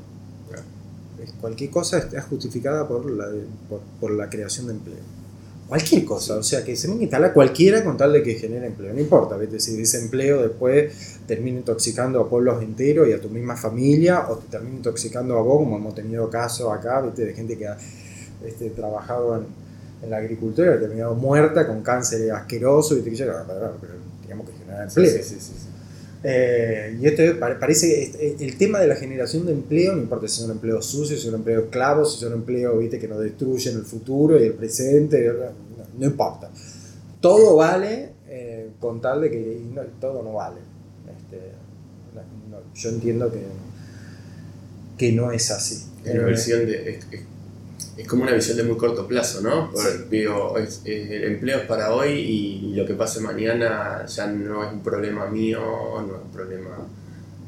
[1.40, 3.26] Cualquier cosa está justificada por la,
[3.68, 5.17] por, por la creación de empleo
[5.68, 8.94] cualquier cosa, o sea, que se me instala cualquiera con tal de que genere empleo,
[8.94, 9.60] no importa, ¿viste?
[9.60, 14.36] si ese empleo después termina intoxicando a pueblos enteros y a tu misma familia, o
[14.38, 17.26] te termina intoxicando a vos, como hemos tenido casos acá, ¿viste?
[17.26, 17.76] de gente que ha
[18.46, 19.46] este, trabajado en,
[20.02, 23.72] en, la agricultura y ha terminado muerta con cáncer asqueroso, y te pero
[24.22, 25.22] teníamos que generar empleo.
[26.24, 30.50] Eh, y esto parece el tema de la generación de empleo, no importa si son
[30.50, 32.98] empleos sucios, si son empleos esclavos, si son empleos ¿viste?
[32.98, 35.32] que nos destruyen el futuro y el presente,
[35.96, 36.50] no, importa.
[37.20, 39.60] Todo vale eh, con tal de que
[40.00, 40.60] todo no vale.
[41.16, 41.38] Este,
[42.74, 43.42] yo entiendo que,
[44.96, 45.84] que no es así.
[46.04, 47.06] Es, versión de, es,
[48.06, 49.70] como una visión de muy corto plazo, ¿no?
[50.08, 54.82] Digo, el empleo es para hoy y lo que pase mañana ya no es un
[54.82, 56.86] problema mío, no es un problema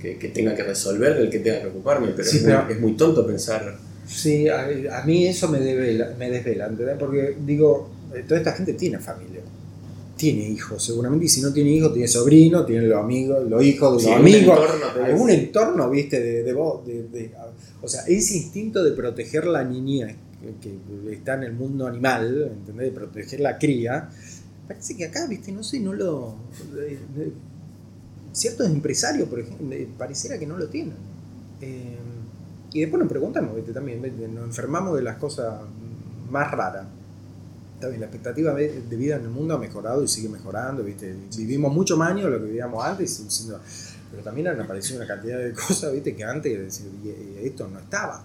[0.01, 3.77] que, tenga que resolver, del que tenga que ocuparme, pero, es, muy, tonto pensar.
[4.07, 4.67] Sí, a,
[5.05, 9.41] mí eso me, desvela, me desvela, Porque digo, eh, toda esta gente tiene familia
[10.17, 14.05] tiene hijos, seguramente, y si no tiene hijos, tiene sobrinos, tiene los amigos, los hijos
[14.05, 14.61] de los amigos,
[15.03, 17.31] algún entorno, viste, de, de, de,
[17.81, 20.15] o sea, ese instinto de proteger la niña
[20.61, 20.79] que
[21.12, 22.87] está en el mundo animal, ¿entendés?
[22.87, 24.09] De proteger la cría,
[24.66, 26.37] parece que acá, viste, no sé, no lo...
[28.33, 30.96] ciertos empresarios, por ejemplo, pareciera que no lo tienen.
[31.61, 31.98] Eh,
[32.72, 34.00] y después nos preguntamos, viste, también,
[34.35, 35.61] nos enfermamos de las cosas
[36.31, 36.87] más raras
[37.81, 41.14] la expectativa de vida en el mundo ha mejorado y sigue mejorando, ¿viste?
[41.37, 45.38] Vivimos mucho más años de lo que vivíamos antes, pero también han aparecido una cantidad
[45.38, 46.14] de cosas, ¿viste?
[46.14, 46.83] Que antes
[47.42, 48.22] esto no estaba.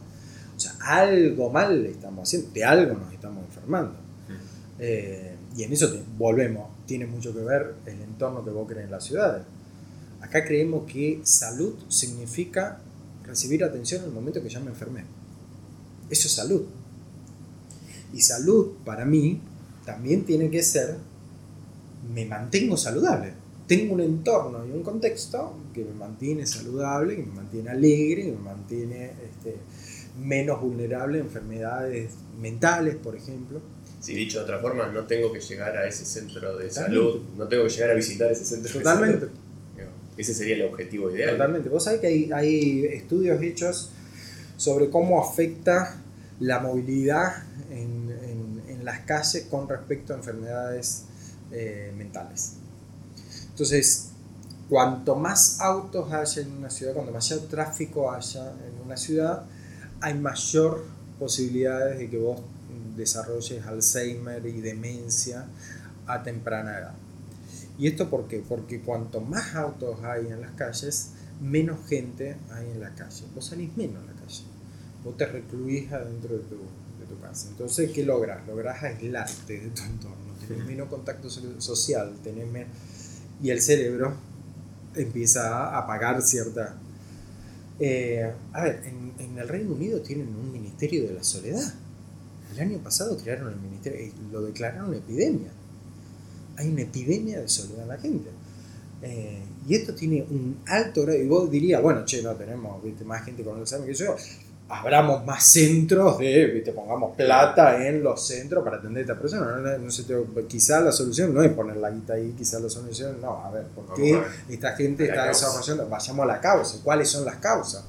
[0.55, 3.95] O sea, algo mal estamos haciendo, de algo nos estamos enfermando.
[4.79, 8.91] Eh, y en eso volvemos, tiene mucho que ver el entorno que vos crees en
[8.91, 9.43] las ciudades.
[10.21, 12.79] Acá creemos que salud significa
[13.25, 15.03] recibir atención en el momento que ya me enfermé.
[16.09, 16.63] Eso es salud.
[18.13, 19.41] Y salud para mí
[19.85, 20.97] también tiene que ser,
[22.13, 23.33] me mantengo saludable.
[23.67, 28.31] Tengo un entorno y un contexto que me mantiene saludable, que me mantiene alegre, que
[28.31, 29.57] me mantiene este,
[30.19, 33.61] menos vulnerable a enfermedades mentales, por ejemplo.
[33.99, 37.47] Si dicho de otra forma, no tengo que llegar a ese centro de salud, no
[37.47, 39.13] tengo que llegar a visitar ese centro Totalmente.
[39.13, 39.39] de salud.
[40.17, 41.31] Ese sería el objetivo ideal.
[41.31, 41.67] Totalmente.
[41.67, 43.91] Vos sabés que hay, hay estudios hechos
[44.55, 46.01] sobre cómo afecta
[46.39, 47.95] la movilidad en
[48.85, 51.05] las calles con respecto a enfermedades
[51.51, 52.53] eh, mentales.
[53.49, 54.11] Entonces,
[54.69, 59.45] cuanto más autos haya en una ciudad, cuanto mayor tráfico haya en una ciudad,
[60.01, 60.85] hay mayor
[61.19, 62.41] posibilidades de que vos
[62.95, 65.45] desarrolles Alzheimer y demencia
[66.07, 66.93] a temprana edad.
[67.77, 68.43] ¿Y esto por qué?
[68.47, 73.25] Porque cuanto más autos hay en las calles, menos gente hay en la calle.
[73.33, 74.43] Vos salís menos en la calle.
[75.03, 76.55] Vos te recluís adentro de tu,
[77.07, 77.49] tu casa.
[77.49, 78.45] Entonces, ¿qué logras?
[78.47, 82.69] Logras aislarte de tu entorno, tener menos contacto social, tener menos...
[83.41, 84.13] y el cerebro
[84.95, 86.77] empieza a apagar cierta...
[87.79, 91.73] Eh, a ver, en, en, el Reino Unido tienen un ministerio de la soledad.
[92.53, 95.49] El año pasado crearon el ministerio y lo declararon epidemia.
[96.57, 98.29] Hay una epidemia de soledad en la gente.
[99.01, 103.25] Eh, y esto tiene un alto grado, y vos dirías, bueno, che, no tenemos más
[103.25, 104.15] gente con Alzheimer que yo
[104.67, 106.71] abramos más centros de, ¿viste?
[106.71, 109.77] pongamos plata en los centros para atender a esta persona.
[109.77, 110.03] No, sé,
[110.47, 113.65] quizá la solución no es poner la guita ahí, quizá la solución, no, a ver,
[113.67, 115.87] ¿por qué esta gente está desarrollando?
[115.87, 117.83] Vayamos a la causa, ¿cuáles son las causas?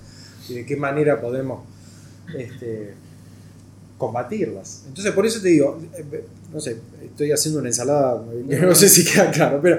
[0.49, 1.65] ¿Y de qué manera podemos
[2.37, 2.95] este,
[3.97, 4.83] combatirlas?
[4.87, 9.05] Entonces, por eso te digo, eh, no sé, estoy haciendo una ensalada, no sé si
[9.05, 9.79] queda claro, pero,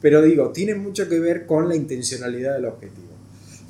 [0.00, 3.15] pero digo, tiene mucho que ver con la intencionalidad del objetivo.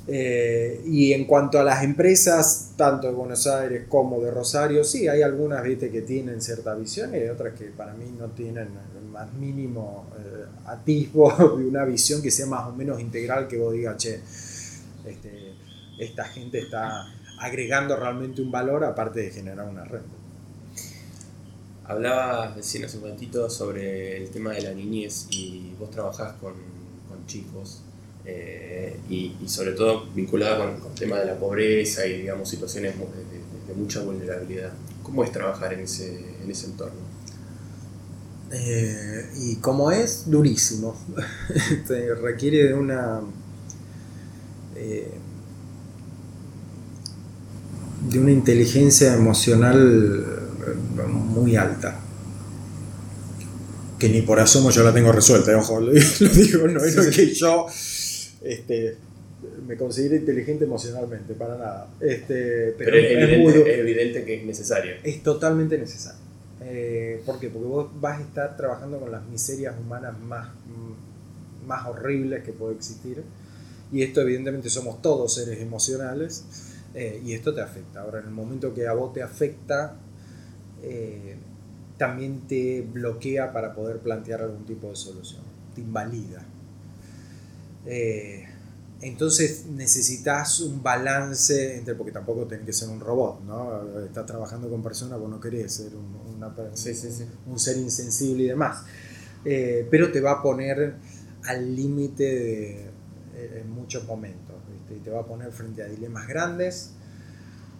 [0.09, 5.09] Eh, y en cuanto a las empresas, tanto de Buenos Aires como de Rosario, sí,
[5.09, 8.69] hay algunas ¿viste, que tienen cierta visión y hay otras que para mí no tienen
[8.97, 13.57] el más mínimo eh, atisbo de una visión que sea más o menos integral, que
[13.57, 14.21] vos digas, che,
[15.05, 15.53] este,
[15.99, 17.05] esta gente está
[17.41, 20.15] agregando realmente un valor aparte de generar una renta.
[21.83, 26.53] Hablabas recién hace un ratito sobre el tema de la niñez y vos trabajás con,
[27.09, 27.83] con chicos
[28.29, 33.73] eh, y, sobre todo vinculada con, el tema de la pobreza y digamos situaciones de,
[33.73, 34.73] mucha vulnerabilidad.
[35.03, 36.99] ¿Cómo es trabajar en ese, en ese entorno?
[38.51, 40.95] Eh, y como es, durísimo.
[42.21, 43.21] requiere de una...
[44.75, 45.11] Eh,
[48.09, 50.25] de una inteligencia emocional
[51.07, 51.99] muy alta
[53.97, 57.33] que ni por asomo yo la tengo resuelta, ojo, lo, digo, no es lo que
[57.33, 57.67] yo
[58.41, 58.97] este,
[59.67, 61.89] me considero inteligente emocionalmente, para nada.
[61.99, 64.95] Este, pero, es, evidente, que es necesario.
[65.03, 66.19] Es totalmente necesario.
[66.61, 67.49] Eh, ¿Por qué?
[67.49, 70.49] Porque vos vas a estar trabajando con las miserias humanas más,
[71.65, 73.23] más horribles que puede existir.
[73.91, 76.43] Y esto evidentemente somos todos seres emocionales
[76.93, 78.01] eh, y esto te afecta.
[78.01, 79.95] Ahora, en el momento que a vos te afecta,
[80.83, 81.35] eh,
[81.97, 85.41] también te bloquea para poder plantear algún tipo de solución.
[85.75, 86.43] Te invalida.
[87.87, 88.45] Eh,
[88.99, 94.03] entonces necesitas un balance entre, porque tampoco tenés que ser un robot, ¿no?
[94.03, 96.53] Estás trabajando con personas, vos no querés ser un, una,
[97.45, 98.83] un ser insensible y demás.
[99.45, 100.95] Eh, pero te va a poner
[101.45, 102.91] al límite
[103.37, 104.55] en muchos momentos,
[104.89, 106.91] y te va a poner frente a dilemas grandes,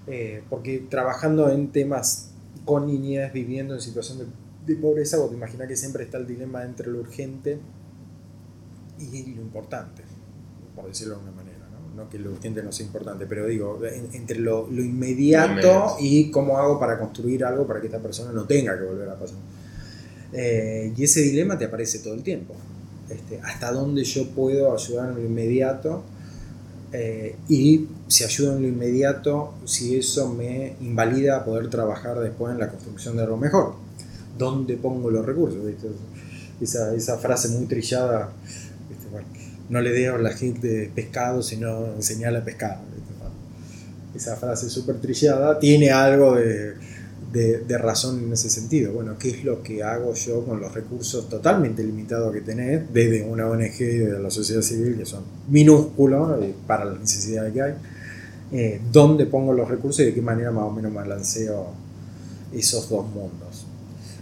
[0.05, 2.29] eh, porque trabajando en temas
[2.63, 4.25] con niñez, viviendo en situación de,
[4.65, 7.59] de pobreza, vos te imaginas que siempre está el dilema entre lo urgente
[8.99, 10.03] y lo importante
[10.77, 11.57] por decirlo de alguna manera.
[11.71, 12.03] ¿no?
[12.03, 13.79] no que lo urgente no sea importante, pero digo,
[14.13, 18.45] entre lo, lo inmediato y cómo hago para construir algo para que esta persona no
[18.45, 19.37] tenga que volver a pasar.
[20.33, 22.53] Eh, y ese dilema te aparece todo el tiempo.
[23.09, 26.03] Este, hasta dónde yo puedo ayudar en lo inmediato
[26.91, 32.53] eh, y si ayudo en lo inmediato, si eso me invalida a poder trabajar después
[32.53, 33.73] en la construcción de algo mejor.
[34.37, 35.59] ¿Dónde pongo los recursos?
[36.61, 38.31] Esa, esa, frase muy trillada,
[39.69, 42.79] no le dé a la gente pescado, sino enseñarle a pescar.
[44.15, 46.73] Esa frase súper trillada tiene algo de,
[47.31, 48.93] de, razón en ese sentido.
[48.93, 53.23] Bueno, ¿qué es lo que hago yo con los recursos totalmente limitados que tenés, desde
[53.23, 57.61] una ONG y de la sociedad civil, que son minúsculos eh, para las necesidades que
[57.61, 57.73] hay?
[58.53, 61.67] Eh, ¿Dónde pongo los recursos y de qué manera más o menos balanceo
[62.53, 63.65] esos dos mundos?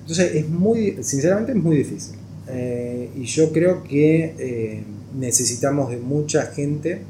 [0.02, 2.16] Entonces, es muy, sinceramente es muy difícil.
[2.48, 4.84] Eh, y yo creo que
[5.18, 7.02] necesitamos de mucha gente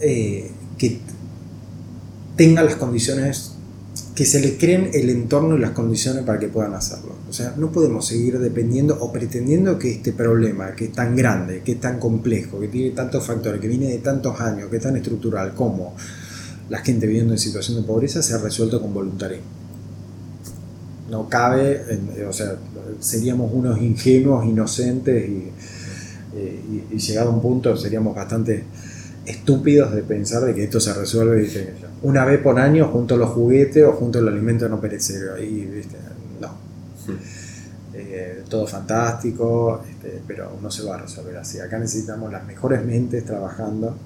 [0.00, 0.98] eh, que
[2.36, 3.52] tenga las condiciones,
[4.14, 7.16] que se le creen el entorno y las condiciones para que puedan hacerlo.
[7.28, 11.62] O sea, no podemos seguir dependiendo o pretendiendo que este problema, que es tan grande,
[11.64, 14.82] que es tan complejo, que tiene tantos factores, que viene de tantos años, que es
[14.82, 15.94] tan estructural como
[16.70, 19.57] la gente viviendo en situación de pobreza, sea resuelto con voluntarismo.
[21.08, 21.84] No cabe,
[22.28, 22.56] o sea,
[23.00, 25.52] seríamos unos ingenuos, inocentes y,
[26.96, 28.64] llegado a un punto seríamos bastante
[29.24, 31.48] estúpidos de pensar de que esto se resuelve
[32.02, 35.34] una vez por año junto a los juguetes o junto al alimento no perecedero.
[35.34, 35.96] Ahí, ¿viste?
[36.40, 36.52] no.
[37.94, 41.58] Eh, todo fantástico, este, pero no se va a resolver así.
[41.58, 43.96] Acá necesitamos las mejores mentes trabajando,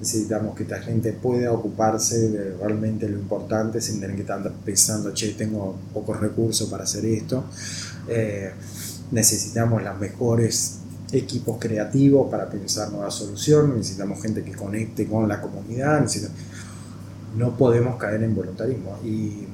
[0.00, 5.12] necesitamos que esta gente pueda ocuparse de realmente lo importante sin tener que estar pensando,
[5.12, 7.44] che, tengo pocos recursos para hacer esto.
[8.08, 8.50] Eh,
[9.12, 10.78] necesitamos los mejores
[11.12, 16.06] equipos creativos para pensar nuevas soluciones, necesitamos gente que conecte con la comunidad,
[17.36, 18.98] no podemos caer en voluntarismo.
[19.04, 19.46] Y,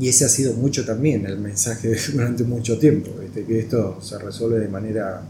[0.00, 4.58] y, ese ha sido mucho también el mensaje durante mucho tiempo, que esto se resuelve
[4.58, 5.22] de manera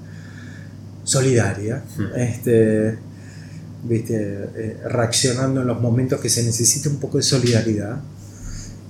[1.05, 1.83] solidaria,
[2.17, 2.99] este,
[3.85, 4.17] ¿viste?
[4.17, 8.01] Eh, reaccionando en los momentos que se necesita un poco de solidaridad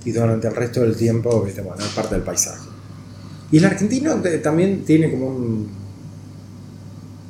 [0.05, 1.61] y durante el resto del tiempo, ¿viste?
[1.61, 2.67] bueno, es parte del paisaje.
[3.51, 5.69] Y el argentino también tiene como un,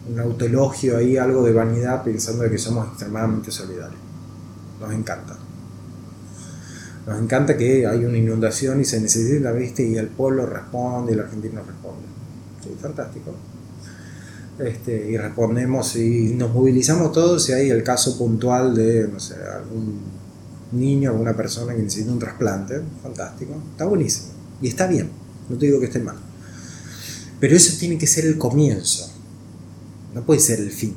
[0.09, 3.99] un autoelogio ahí, algo de vanidad, pensando de que somos extremadamente solidarios.
[4.79, 5.37] Nos encanta.
[7.07, 9.83] Nos encanta que hay una inundación y se necesita, ¿viste?
[9.83, 12.05] Y el pueblo responde y el argentino responde.
[12.63, 13.33] Sí, fantástico.
[14.59, 19.35] Este, y respondemos y nos movilizamos todos si hay el caso puntual de, no sé,
[19.35, 19.99] algún
[20.73, 22.81] niño, alguna persona que necesita un trasplante.
[23.01, 23.53] Fantástico.
[23.71, 24.27] Está buenísimo.
[24.61, 25.09] Y está bien.
[25.49, 26.17] No te digo que esté mal.
[27.39, 29.09] Pero eso tiene que ser el comienzo.
[30.13, 30.93] No puede ser el fin.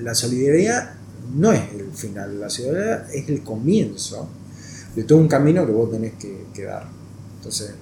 [0.00, 0.94] La solidaridad
[1.36, 2.40] no es el final.
[2.40, 4.28] La solidaridad es el comienzo
[4.96, 6.88] de todo un camino que vos tenés que, dar.
[7.36, 7.72] Entonces,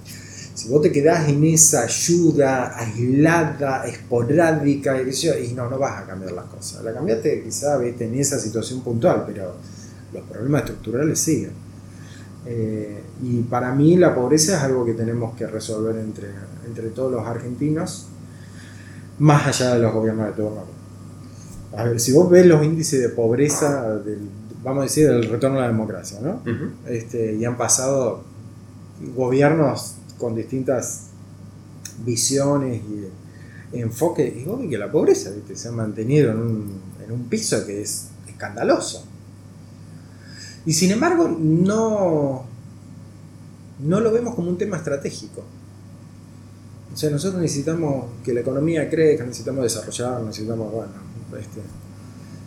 [0.57, 6.31] si vos te quedás en esa ayuda aislada, esporádica, y no, no vas a cambiar
[6.31, 6.83] las cosas.
[6.83, 9.53] La cambiaste quizá en esa situación puntual, pero
[10.11, 11.51] los problemas estructurales siguen.
[12.47, 16.29] Eh, y para mí la pobreza es algo que tenemos que resolver entre,
[16.65, 18.07] entre todos los argentinos,
[19.19, 20.63] más allá de los gobiernos de turno.
[21.77, 24.27] A ver, si vos ves los índices de pobreza, del,
[24.63, 26.41] vamos a decir, del retorno a la democracia, ¿no?
[26.87, 28.23] este, y han pasado
[29.15, 31.07] gobiernos con distintas
[32.05, 32.81] visiones
[33.71, 37.65] y enfoques, y vos que la pobreza se ha mantenido en un, en un piso
[37.65, 39.05] que es escandaloso.
[40.65, 42.45] Y sin embargo, no,
[43.79, 45.43] no lo vemos como un tema estratégico.
[46.93, 50.93] O sea, nosotros necesitamos que la economía crezca, necesitamos desarrollar, necesitamos, bueno,
[51.39, 51.61] este,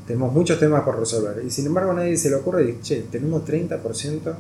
[0.07, 1.43] tenemos muchos temas por resolver.
[1.45, 4.35] Y sin embargo, nadie se le ocurre decir, che, tenemos 30%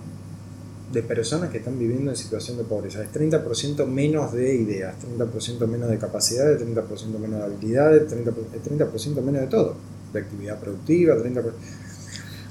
[0.92, 3.02] de personas que están viviendo en situación de pobreza.
[3.02, 9.20] Es 30% menos de ideas, 30% menos de capacidades, 30% menos de habilidades, 30%, 30
[9.20, 9.76] menos de todo.
[10.12, 11.42] De actividad productiva, 30%.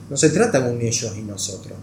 [0.09, 1.77] No se trata de un ellos y nosotros.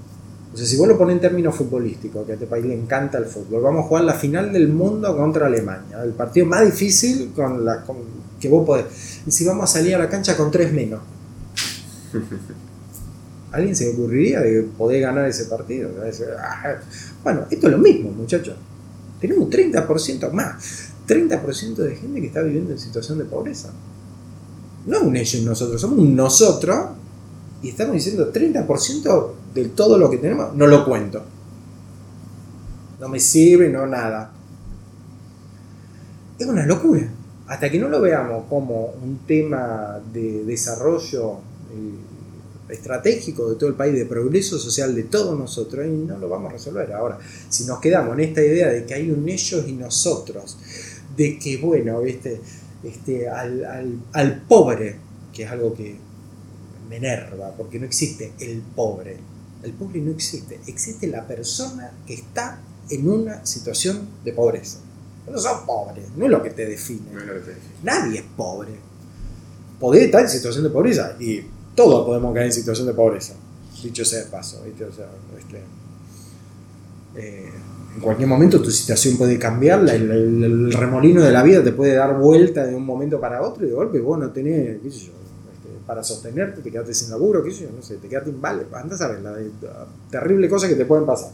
[0.54, 3.26] Sea, si vos lo pones en términos futbolísticos, que a este país le encanta el
[3.26, 7.62] fútbol, vamos a jugar la final del mundo contra Alemania, el partido más difícil con
[7.62, 7.84] la,
[8.40, 8.86] que vos podés.
[9.26, 11.00] Y si vamos a salir a la cancha con tres menos.
[13.56, 15.88] ¿Alguien se le ocurriría de poder ganar ese partido?
[16.38, 16.74] Ah,
[17.24, 18.54] bueno, esto es lo mismo, muchachos.
[19.18, 20.92] Tenemos un 30% más.
[21.08, 23.70] 30% de gente que está viviendo en situación de pobreza.
[24.84, 26.90] No un ellos y nosotros, somos un nosotros
[27.62, 31.22] y estamos diciendo 30% de todo lo que tenemos, no lo cuento.
[33.00, 34.32] No me sirve, no nada.
[36.38, 37.08] Es una locura.
[37.46, 41.36] Hasta que no lo veamos como un tema de desarrollo
[41.72, 42.05] eh,
[42.68, 46.50] estratégico de todo el país, de progreso social de todos nosotros, y no lo vamos
[46.50, 46.92] a resolver.
[46.92, 50.58] Ahora, si nos quedamos en esta idea de que hay un ellos y nosotros,
[51.16, 52.40] de que, bueno, este,
[52.84, 54.96] este, al, al pobre,
[55.32, 55.96] que es algo que
[56.88, 59.16] me enerva, porque no existe el pobre,
[59.62, 62.60] el pobre no existe, existe la persona que está
[62.90, 64.78] en una situación de pobreza.
[65.30, 67.10] No son pobres, no es lo que te define.
[67.82, 68.72] Nadie es pobre.
[69.80, 71.40] Podés estar en situación de pobreza y
[71.76, 73.34] todos podemos caer en situación de pobreza,
[73.82, 74.64] dicho sea de paso.
[74.66, 75.60] Este,
[77.16, 77.50] eh,
[77.94, 82.18] en cualquier momento tu situación puede cambiar, el, remolino de la vida te puede dar
[82.18, 85.12] vuelta de un momento para otro y de golpe vos no tenés, qué sé yo,
[85.86, 89.00] para sostenerte, te quedaste sin laburo, qué sé yo, no sé, te quedaste invale, andas
[89.00, 89.36] a ver la,
[90.10, 91.30] terrible cosa que te pueden pasar.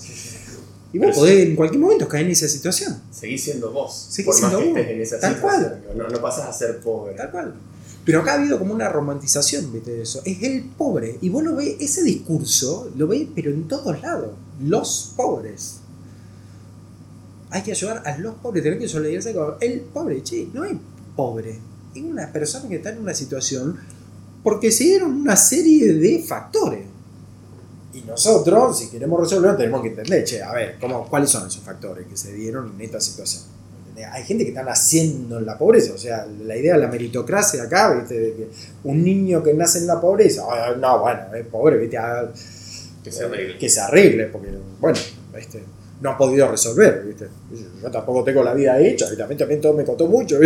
[0.92, 3.00] Y vos podés en cualquier momento caer en esa situación.
[3.10, 4.08] Seguís siendo vos.
[4.10, 4.76] Seguís siendo vos.
[4.76, 5.82] En esa Tal cual.
[5.96, 7.14] No, no, pasas a ser pobre.
[7.14, 7.54] Tal cual.
[8.04, 10.22] Pero acá ha habido como una romantización de eso.
[10.24, 11.18] Es el pobre.
[11.20, 14.30] Y vos lo ves, ese discurso lo ves, pero en todos lados.
[14.60, 15.76] Los pobres.
[17.50, 18.64] Hay que ayudar a los pobres.
[18.64, 20.22] Tener que solidarizarse con el pobre.
[20.22, 20.76] Che, no es
[21.14, 21.58] pobre.
[21.94, 23.78] Es una persona que está en una situación
[24.42, 26.86] porque se dieron una serie de factores.
[27.94, 31.62] Y nosotros, si queremos resolverlo, tenemos que entender, che, a ver, ¿cómo, ¿cuáles son esos
[31.62, 33.42] factores que se dieron en esta situación?
[34.10, 37.64] Hay gente que está naciendo en la pobreza, o sea, la idea de la meritocracia
[37.64, 38.18] acá, ¿viste?
[38.18, 38.48] de que
[38.84, 40.44] un niño que nace en la pobreza,
[40.78, 41.98] no, bueno, es pobre, ¿viste?
[41.98, 42.26] Ah,
[43.04, 43.58] que se arregle.
[43.58, 44.48] Que se arregle, porque,
[44.80, 44.98] bueno,
[45.36, 45.62] este,
[46.00, 47.28] no ha podido resolver, ¿viste?
[47.82, 50.38] Yo tampoco tengo la vida hecha, y también, todo me costó mucho,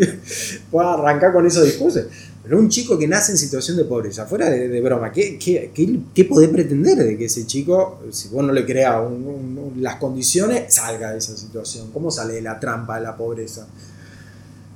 [0.70, 2.04] Puedo arrancar con esos discursos.
[2.44, 5.70] Pero un chico que nace en situación de pobreza, fuera de, broma, ¿qué, qué,
[6.14, 9.02] qué, podés pretender de que ese chico, si vos no le creas
[9.78, 11.90] las condiciones, salga de esa situación?
[11.90, 13.66] ¿Cómo sale de la trampa de la pobreza?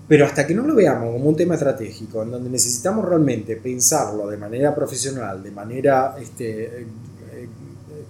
[0.09, 4.27] Pero hasta que no lo veamos como un tema estratégico, en donde necesitamos realmente pensarlo
[4.29, 6.87] de manera profesional, de manera este, eh,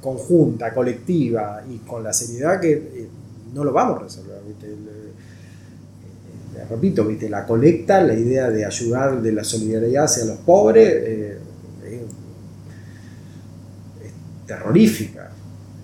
[0.01, 3.09] conjunta, colectiva y con la seriedad que eh,
[3.53, 4.41] no lo vamos a resolver.
[4.47, 4.69] ¿viste?
[6.65, 7.29] Repito, ¿viste?
[7.29, 11.39] la colecta, la idea de ayudar de la solidaridad hacia los pobres, eh,
[14.05, 14.13] es
[14.47, 15.31] terrorífica.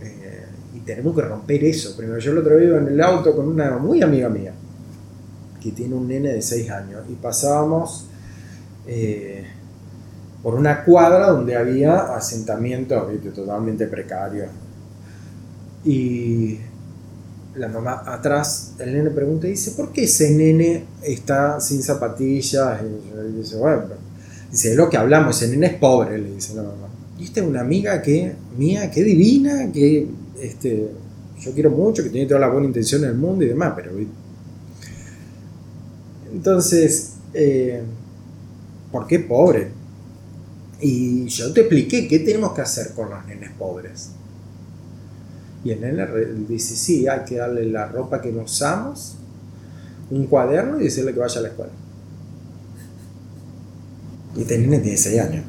[0.00, 0.44] Eh,
[0.74, 1.96] y tenemos que romper eso.
[1.96, 4.52] Primero, yo el otro día iba en el auto con una muy amiga mía,
[5.60, 8.06] que tiene un nene de 6 años, y pasábamos
[8.86, 9.44] eh,
[10.42, 14.48] por una cuadra donde había asentamientos totalmente precarios.
[15.84, 16.58] Y
[17.56, 22.80] la mamá atrás, el nene pregunta y dice, ¿por qué ese nene está sin zapatillas?
[22.82, 23.84] Y dice, bueno,
[24.50, 26.88] dice, es lo que hablamos, ese nene es pobre, le dice la mamá.
[27.18, 30.08] Y esta es una amiga que, mía, que divina, que
[30.40, 30.90] este,
[31.40, 33.92] yo quiero mucho, que tiene toda la buena intención del mundo y demás, pero...
[36.32, 37.82] Entonces, eh,
[38.90, 39.70] ¿por qué pobre?
[40.80, 44.10] Y yo te expliqué qué tenemos que hacer con los nenes pobres.
[45.64, 46.06] Y el nene
[46.46, 49.16] dice, sí, hay que darle la ropa que nos usamos,
[50.10, 51.72] un cuaderno y decirle que vaya a la escuela.
[54.36, 55.44] Y este nene tiene 6 años.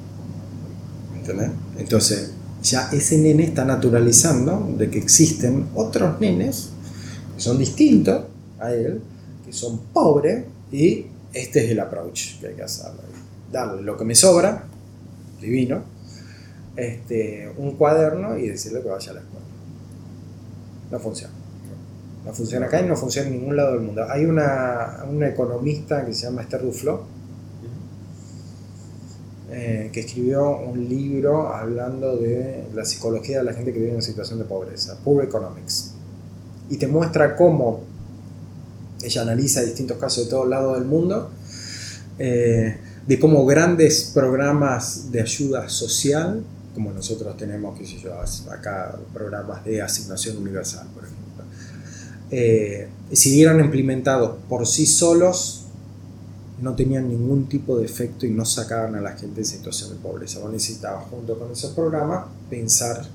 [1.17, 1.49] ¿Entendés?
[1.77, 2.31] Entonces,
[2.63, 6.69] ya ese nene está naturalizando de que existen otros nenes
[7.35, 8.23] que son distintos
[8.59, 9.01] a él,
[9.45, 13.01] que son pobres, y este es el approach que hay que hacerle.
[13.51, 14.63] Darle lo que me sobra,
[15.41, 15.83] divino,
[16.77, 19.34] este, un cuaderno y decirle que vaya a la escuela
[20.91, 21.33] no funciona.
[22.25, 24.03] No funciona acá y no funciona en ningún lado del mundo.
[24.09, 27.03] Hay una, economista que se llama Esther Duflo,
[29.51, 34.01] eh, que escribió un libro hablando de la psicología de la gente que vive en
[34.01, 35.93] situación de pobreza, Poor Economics.
[36.69, 37.81] Y te muestra cómo
[39.03, 41.29] ella analiza distintos casos de todos lados del mundo,
[42.17, 46.43] eh, de cómo grandes programas de ayuda social
[46.75, 48.13] como nosotros tenemos, qué sé yo,
[48.51, 51.25] acá programas de asignación universal, por ejemplo,
[52.29, 55.65] eh, si eran implementados por sí solos,
[56.61, 59.95] no tenían ningún tipo de efecto y no sacaban a la gente en situación de
[59.95, 60.39] pobreza.
[60.39, 63.05] Vos necesitabas, junto con esos programas, pensar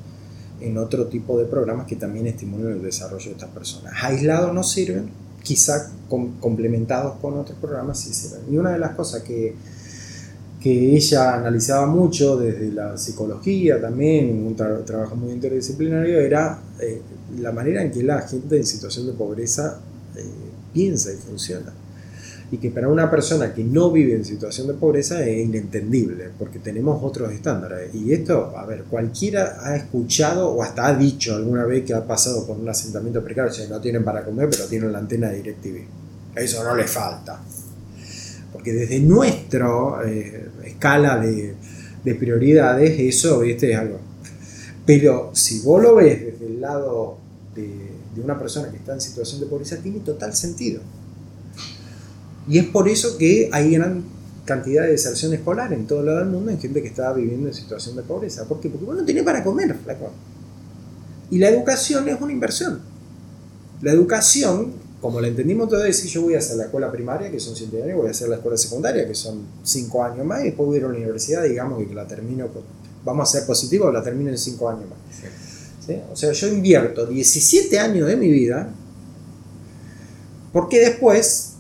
[0.61, 3.95] en otro tipo de programas que también estimulen el desarrollo de estas personas.
[4.03, 5.11] Aislados no sirven,
[5.43, 8.43] quizá complementados con otros programas sí sirven.
[8.51, 9.55] Y una de las cosas que,
[10.61, 17.01] que ella analizaba mucho desde la psicología también, un trabajo muy interdisciplinario, era eh,
[17.39, 19.81] la manera en que la gente en situación de pobreza
[20.17, 20.23] eh,
[20.73, 21.73] piensa y funciona
[22.53, 26.59] y que para una persona que no vive en situación de pobreza es inentendible, porque
[26.59, 27.95] tenemos otros estándares.
[27.95, 32.05] Y esto, a ver, cualquiera ha escuchado o hasta ha dicho alguna vez que ha
[32.05, 35.29] pasado por un asentamiento precario, o sea, no tienen para comer, pero tienen la antena
[35.29, 35.85] de DirecTV.
[36.35, 37.41] Eso no le falta.
[38.53, 39.68] Porque desde nuestra
[40.07, 41.55] eh, escala de,
[42.05, 43.72] de, prioridades, eso ¿viste?
[43.72, 43.98] es algo.
[44.86, 47.18] Pero si vos lo ves desde el lado
[47.55, 47.90] de,
[48.22, 50.80] una persona que está en situación de pobreza, tiene total sentido.
[52.48, 54.03] Y es por eso que hay gran
[54.44, 57.55] cantidad de deserción escolar en todo lado del mundo en gente que está viviendo en
[57.55, 58.46] situación de pobreza.
[58.46, 58.68] ¿Por qué?
[58.68, 60.11] Porque uno no tiene para comer, flaco.
[61.30, 62.80] Y la educación es una inversión.
[63.80, 67.30] La educación, como la entendimos todos, es si yo voy a hacer la escuela primaria,
[67.30, 70.42] que son 7 años, voy a hacer la escuela secundaria, que son 5 años más,
[70.42, 72.48] y después voy a ir a la universidad, digamos que la termino,
[73.05, 74.98] vamos a ser positivos, la termino en 5 años más.
[76.12, 78.72] O sea, yo invierto 17 años de mi vida,
[80.53, 81.55] porque después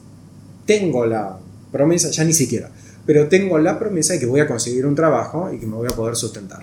[0.66, 1.38] tengo la
[1.72, 2.70] promesa, ya ni siquiera,
[3.06, 5.88] pero tengo la promesa de que voy a conseguir un trabajo y que me voy
[5.90, 6.62] a poder sustentar.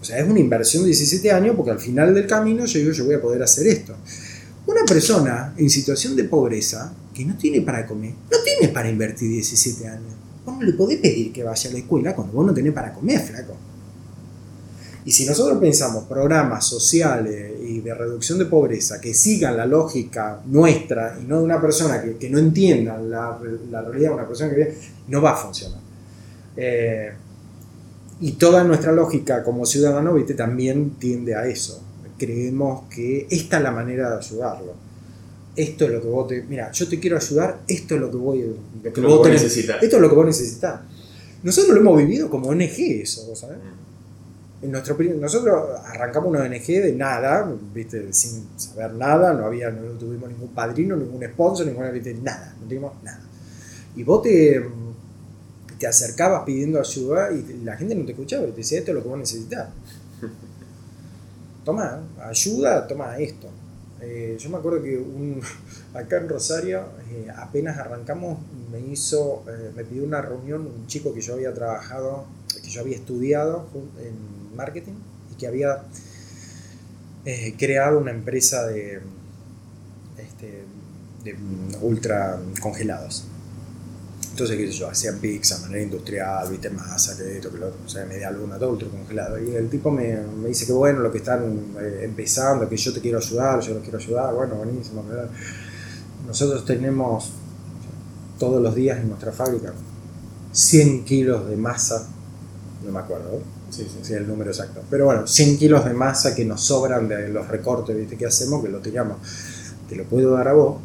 [0.00, 2.90] O sea, es una inversión de 17 años porque al final del camino yo digo,
[2.90, 3.94] yo voy a poder hacer esto.
[4.66, 9.30] Una persona en situación de pobreza que no tiene para comer, no tiene para invertir
[9.30, 10.14] 17 años.
[10.44, 12.92] Vos no le podés pedir que vaya a la escuela cuando vos no tenés para
[12.92, 13.56] comer, flaco.
[15.04, 20.42] Y si nosotros pensamos programas sociales y de reducción de pobreza que sigan la lógica
[20.46, 24.56] nuestra y no de una persona que, no entienda la, realidad de una persona que
[24.56, 25.80] vive, no va a funcionar.
[26.56, 27.12] Eh,
[28.20, 30.34] y toda nuestra lógica como ciudadano ¿viste?
[30.34, 31.82] también tiende a eso.
[32.20, 34.74] Creemos que esta es la manera de ayudarlo.
[35.56, 36.42] Esto es lo que vos te.
[36.42, 39.82] Mira, yo te quiero ayudar, esto es lo que voy lo que, vos necesitas.
[39.82, 40.80] Esto es lo que vos necesitas.
[41.42, 43.56] Nosotros lo hemos vivido como ONG, eso, ¿sabes?
[43.56, 43.90] Mm
[44.62, 48.12] nuestro, nosotros arrancamos una ONG de nada, ¿viste?
[48.12, 52.14] sin saber nada, no, había, no tuvimos ningún padrino, ningún sponsor, ninguna, ¿viste?
[52.14, 53.20] nada, no tuvimos nada.
[53.96, 54.62] Y vos te,
[55.78, 59.02] te acercabas pidiendo ayuda y la gente no te escuchaba, te decía esto es lo
[59.02, 59.68] que vos necesitas.
[61.70, 63.46] Toma, ayuda, toma esto.
[64.00, 65.00] Eh, yo me acuerdo que
[65.94, 66.80] acá en Rosario,
[67.12, 68.40] eh, apenas arrancamos,
[68.72, 72.24] me hizo, eh, me pidió una reunión un chico que yo había trabajado,
[72.60, 73.68] que yo había estudiado
[74.00, 74.94] en marketing
[75.32, 75.84] y que había
[77.56, 79.00] creado una empresa de,
[80.18, 80.64] este,
[81.22, 81.36] de
[81.82, 83.29] ultra congelados.
[84.42, 87.88] Entonces, sé yo, hacían pizza, manera industrial, viste, masa, que esto, que lo otro, o
[87.88, 89.38] sea, media luna, todo ultra congelado.
[89.38, 91.42] Y el tipo me, me dice que bueno, lo que están
[91.78, 95.04] eh, empezando, que yo te quiero ayudar, yo los quiero ayudar, bueno, buenísimo.
[96.26, 97.32] Nosotros tenemos
[98.38, 99.74] todos los días en nuestra fábrica
[100.52, 102.08] 100 kilos de masa,
[102.84, 104.80] no me acuerdo, Sí, sí, sí, el número exacto.
[104.90, 108.16] Pero bueno, 100 kilos de masa que nos sobran de los recortes ¿viste?
[108.16, 109.18] que hacemos, que lo tiramos.
[109.88, 110.78] Te lo puedo dar a vos.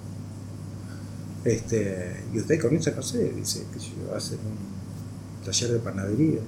[1.46, 6.40] Este, y usted con eso, no sé, dice que yo hacer un taller de panadería.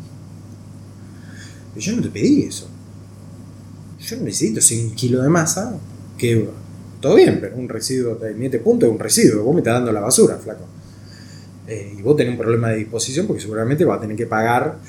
[1.75, 2.67] Y yo no te pedí eso.
[3.99, 5.77] Yo necesito 100 kilos de masa,
[6.17, 6.49] que
[6.99, 9.91] todo bien, pero un residuo, en este punto es un residuo, vos me estás dando
[9.91, 10.65] la basura, flaco.
[11.67, 14.79] Eh, y vos tenés un problema de disposición porque seguramente vas a tener que pagar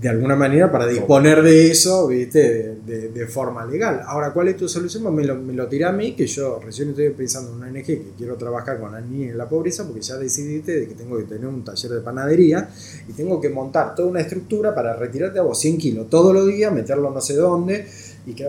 [0.00, 2.76] de alguna manera para disponer de eso, ¿viste?
[2.84, 4.02] De, forma legal.
[4.06, 5.12] Ahora, ¿cuál es tu solución?
[5.12, 7.84] Me lo, me lo tiré a mí, que yo recién estoy pensando en una ONG
[7.84, 11.18] que quiero trabajar con la niña en la pobreza, porque ya decidiste de que tengo
[11.18, 12.70] que tener un taller de panadería
[13.08, 16.46] y tengo que montar toda una estructura para retirarte a vos 100 kilos todos los
[16.46, 17.86] días, meterlo no sé dónde,
[18.26, 18.48] y que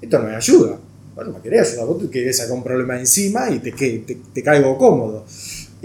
[0.00, 0.78] esto no me ayuda.
[1.14, 4.42] Bueno, me querés ayudar, vos te querés sacar un problema encima y te, te, te
[4.42, 5.24] caigo cómodo.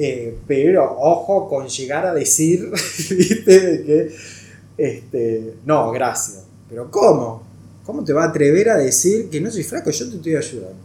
[0.02, 2.72] Eh, pero ojo con llegar a decir,
[3.10, 3.84] ¿viste?
[3.86, 4.10] que
[4.80, 6.44] este, no, gracias.
[6.70, 7.44] Pero ¿cómo?
[7.86, 9.90] ¿Cómo te va a atrever a decir que no soy flaco?
[9.90, 10.78] Yo te estoy ayudando.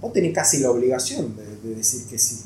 [0.00, 2.38] Vos tenés casi la obligación de, decir que sí.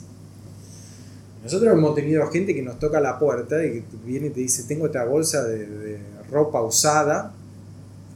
[1.44, 4.64] Nosotros hemos tenido gente que nos toca la puerta y que viene y te dice,
[4.64, 5.98] tengo esta bolsa de,
[6.30, 7.32] ropa usada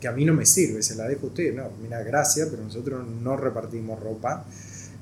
[0.00, 1.54] que a mí no me sirve, se la dejo a usted.
[1.54, 4.44] No, mira, gracias, pero nosotros no repartimos ropa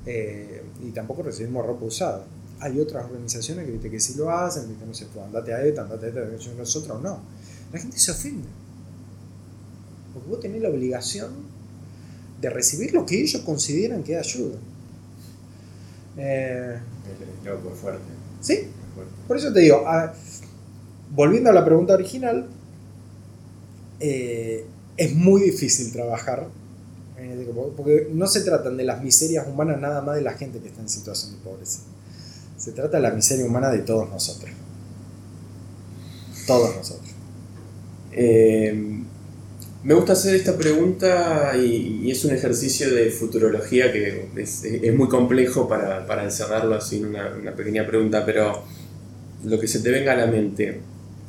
[0.05, 2.25] eh, y tampoco recibimos ropa usada.
[2.59, 6.05] Hay otras organizaciones que, que sí lo hacen, viste, no sé, andate a esta, andate
[6.05, 7.34] a esta, nosotros no
[7.71, 8.47] la gente se ofende.
[10.13, 11.31] Porque vos tenés la obligación
[12.41, 14.57] de recibir lo que ellos consideran que es ayuda.
[16.17, 16.79] Eh,
[17.81, 18.03] fuerte.
[18.41, 18.67] Sí,
[19.27, 19.83] por eso te digo,
[21.13, 22.47] volviendo a la pregunta original,
[23.99, 24.65] eh,
[24.97, 26.47] es muy difícil trabajar,
[27.75, 30.81] porque no se tratan de las miserias humanas nada más de la gente que está
[30.81, 31.79] en situación de pobreza.
[32.57, 34.51] Se trata de la miseria humana de todos nosotros.
[36.47, 37.14] Todos nosotros.
[38.17, 38.73] Eh,
[39.83, 44.63] me gusta hacer esta pregunta y, es un ejercicio de futurología que es,
[44.95, 48.63] muy complejo para, para, encerrarlo así en una, pequeña pregunta, pero
[49.43, 50.79] lo que se te venga a la mente,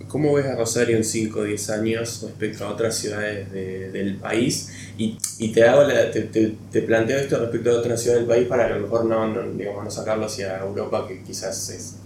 [0.09, 4.71] ¿Cómo ves a Rosario en 5 o 10 años respecto a otras ciudades del país?
[4.97, 5.19] Y,
[5.53, 5.83] te, hago
[6.71, 9.85] te, planteo esto respecto a otras ciudades del país para a lo mejor no, digamos,
[9.85, 11.97] no sacarlo hacia Europa, que quizás es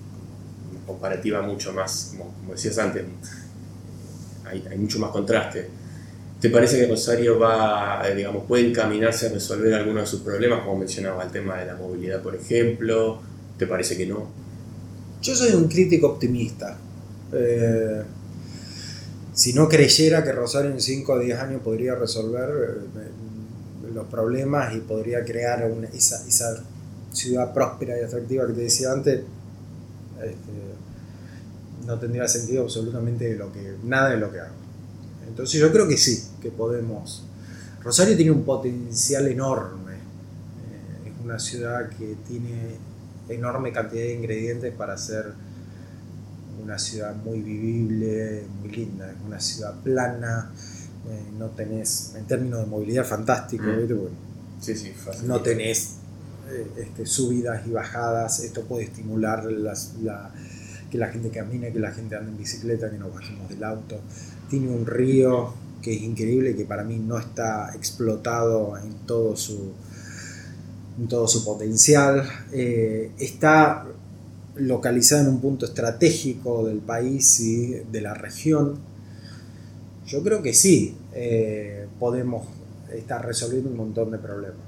[0.87, 3.05] comparativa mucho más, como, decías antes,
[4.51, 5.69] hay, hay, mucho más contraste.
[6.41, 10.61] ¿Te parece que Rosario va, eh, digamos, puede encaminarse a resolver algunos de sus problemas,
[10.61, 13.21] como mencionaba el tema de la movilidad, por ejemplo?
[13.59, 14.27] ¿Te parece que no?
[15.21, 16.79] Yo soy un crítico optimista.
[17.33, 18.03] Eh,
[19.35, 24.75] si no creyera que Rosario en 5 o 10 años podría resolver eh, los problemas
[24.75, 26.65] y podría crear esa, esa,
[27.13, 29.23] ciudad próspera y atractiva que te decía antes,
[30.17, 30.53] este,
[31.87, 34.55] no tendría sentido absolutamente lo que, nada de lo que hago.
[35.27, 37.25] Entonces yo creo que sí, que podemos.
[37.83, 39.95] Rosario tiene un potencial enorme.
[39.95, 42.77] Eh, es una ciudad que tiene
[43.29, 45.33] enorme cantidad de ingredientes para hacer
[46.63, 50.51] una ciudad muy vivible, muy linda, es una ciudad plana,
[51.09, 54.63] eh, no tenés, en términos de movilidad, fantástico, mm.
[54.63, 54.93] sí, sí,
[55.25, 55.97] no tenés
[56.51, 59.45] eh, este, subidas y bajadas, esto puede estimular
[60.91, 64.01] que la gente camine, que la gente ande en bicicleta, que nos bajemos del auto.
[64.49, 69.73] Tiene un río que es increíble, que para mí no está explotado en todo su,
[70.99, 72.29] en todo su potencial.
[72.53, 73.87] Eh, está
[74.57, 78.79] localizada en un punto estratégico del país y de la región,
[80.07, 82.47] yo creo que sí eh, podemos
[82.93, 84.59] estar resolviendo un montón de problemas.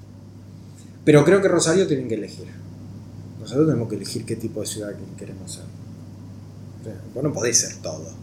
[1.04, 2.46] Pero creo que Rosario tienen que elegir.
[3.40, 5.81] Nosotros tenemos que elegir qué tipo de ciudad queremos ser.
[7.14, 8.22] Vos no podés ser todo.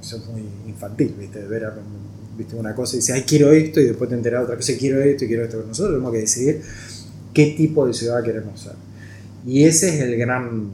[0.00, 1.44] Eso es muy infantil, ¿viste?
[1.46, 1.70] ver
[2.36, 2.56] ¿viste?
[2.56, 5.02] una cosa y decir, ay, quiero esto, y después te enteras de otra cosa, quiero
[5.02, 5.62] esto y quiero esto.
[5.66, 6.62] Nosotros tenemos que decidir
[7.34, 8.74] qué tipo de ciudad queremos ser.
[9.46, 10.70] Y ese es el gran,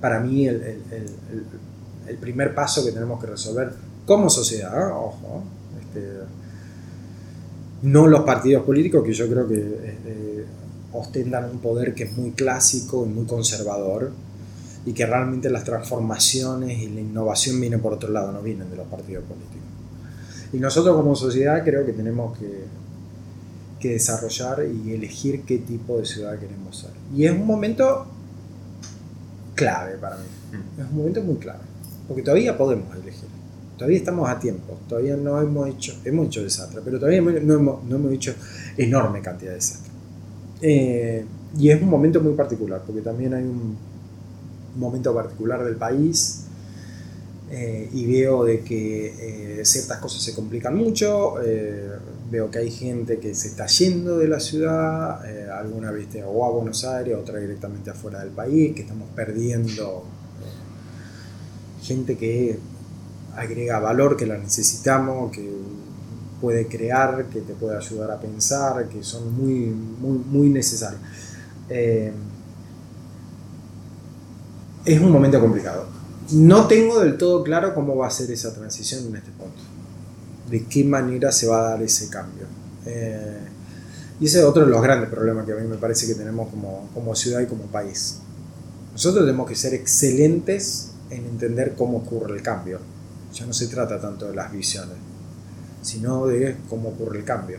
[0.00, 0.80] para mí, el,
[2.20, 3.72] primer paso que tenemos que resolver
[4.06, 5.42] como sociedad, ojo,
[5.80, 6.06] este,
[7.82, 10.44] no los partidos políticos que yo creo que este,
[10.92, 14.12] ostentan un poder que es muy clásico y muy conservador
[14.86, 18.76] y que realmente las transformaciones y la innovación vienen por otro lado, no vienen de
[18.76, 19.62] los partidos políticos.
[20.52, 22.64] Y nosotros como sociedad creo que tenemos que
[23.84, 26.90] que desarrollar y elegir qué tipo de ciudad queremos ser.
[27.14, 28.06] Y es un momento
[29.54, 30.24] clave para mí.
[30.52, 30.80] Mm.
[30.80, 31.60] Es un momento muy clave.
[32.08, 33.28] Porque todavía podemos elegir.
[33.76, 34.78] Todavía estamos a tiempo.
[34.88, 38.34] Todavía no hemos hecho, hemos hecho desastre, pero todavía no hemos, no hemos hecho
[38.78, 39.92] enorme cantidad de desastre.
[40.62, 41.26] Eh,
[41.58, 43.76] y es un momento muy particular, porque también hay un
[44.76, 46.44] momento particular del país
[47.50, 51.36] eh, y veo de que eh, ciertas cosas se complican mucho
[52.34, 56.44] veo que hay gente que se está yendo de la ciudad, eh, alguna viste o
[56.44, 60.04] a Buenos Aires, otra directamente afuera del país, que estamos perdiendo
[60.42, 62.58] eh, gente que
[63.36, 65.48] agrega valor, que la necesitamos, que
[66.40, 69.66] puede crear, que te puede ayudar a pensar, que son muy,
[70.00, 71.00] muy, muy necesarios.
[71.68, 72.12] Eh,
[74.84, 75.86] es un momento complicado.
[76.32, 79.60] No tengo del todo claro cómo va a ser esa transición en este punto
[80.50, 82.46] de qué manera se va a dar ese cambio.
[82.86, 83.40] Eh,
[84.20, 86.48] y ese es otro de los grandes problemas que a mí me parece que tenemos
[86.48, 88.18] como, como ciudad y como país.
[88.92, 92.78] Nosotros tenemos que ser excelentes en entender cómo ocurre el cambio.
[93.32, 94.96] Ya no se trata tanto de las visiones,
[95.82, 97.58] sino de cómo ocurre el cambio.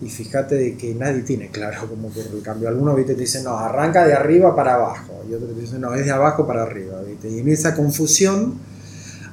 [0.00, 2.68] Y fíjate de que nadie tiene claro cómo ocurre el cambio.
[2.68, 3.14] Algunos ¿viste?
[3.14, 5.24] te dicen, no, arranca de arriba para abajo.
[5.28, 7.00] Y otros te dicen, no, es de abajo para arriba.
[7.02, 7.28] ¿viste?
[7.28, 8.58] Y en esa confusión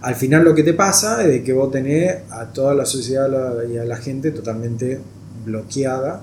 [0.04, 3.30] al final lo que te pasa es que vos tenés a toda la sociedad
[3.72, 5.00] y a la gente totalmente
[5.46, 6.22] bloqueada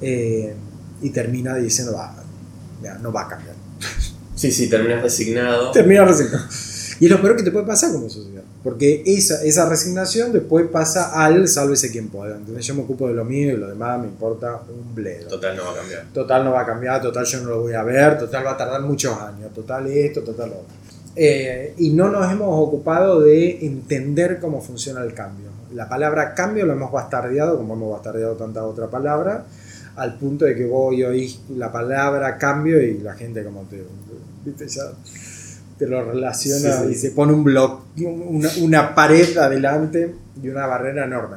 [0.00, 0.52] eh,
[1.00, 2.12] y termina diciendo, va,
[3.00, 3.54] no va a cambiar.
[4.34, 5.70] Sí, sí, terminas resignado.
[5.70, 6.44] Terminas resignado.
[7.00, 8.42] Y es lo peor que te puede pasar como sociedad.
[8.62, 12.36] Porque esa, esa resignación después pasa al sálvese quien pueda.
[12.36, 15.28] Entonces yo me ocupo de lo mío y lo demás me importa un bledo.
[15.28, 16.04] Total no va a cambiar.
[16.12, 18.56] Total no va a cambiar, total yo no lo voy a ver, total va a
[18.56, 20.74] tardar muchos años, total esto, total lo otro.
[21.14, 25.46] Eh, y no nos hemos ocupado de entender cómo funciona el cambio.
[25.72, 29.44] La palabra cambio lo hemos bastardeado, como hemos bastardeado tanta otra palabra,
[29.96, 33.82] al punto de que vos oís la palabra cambio y la gente como te...
[34.44, 34.68] ¿viste?
[34.68, 34.82] Ya
[35.78, 41.04] te lo relaciona y se pone un blog, una, una, pared adelante y una barrera
[41.04, 41.36] enorme.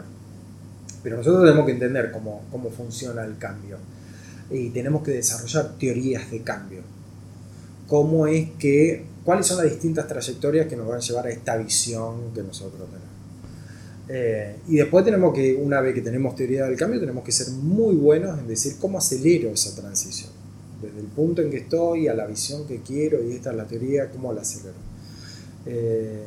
[1.04, 3.78] Pero nosotros tenemos que entender cómo, cómo funciona el cambio
[4.50, 6.82] y tenemos que desarrollar teorías de cambio.
[7.88, 11.58] Cómo es que, cuáles son las distintas trayectorias que nos van a llevar a esta
[11.58, 13.10] visión que nosotros tenemos.
[14.12, 17.50] Eh, y después tenemos que, una vez que tenemos teoría del cambio, tenemos que ser
[17.54, 20.39] muy buenos en decir cómo acelero esa transición.
[20.82, 23.66] Desde el punto en que estoy a la visión que quiero, y esta es la
[23.66, 24.76] teoría, cómo la acelero.
[25.66, 26.26] Eh,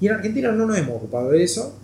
[0.00, 1.74] y en Argentina no nos hemos ocupado de eso,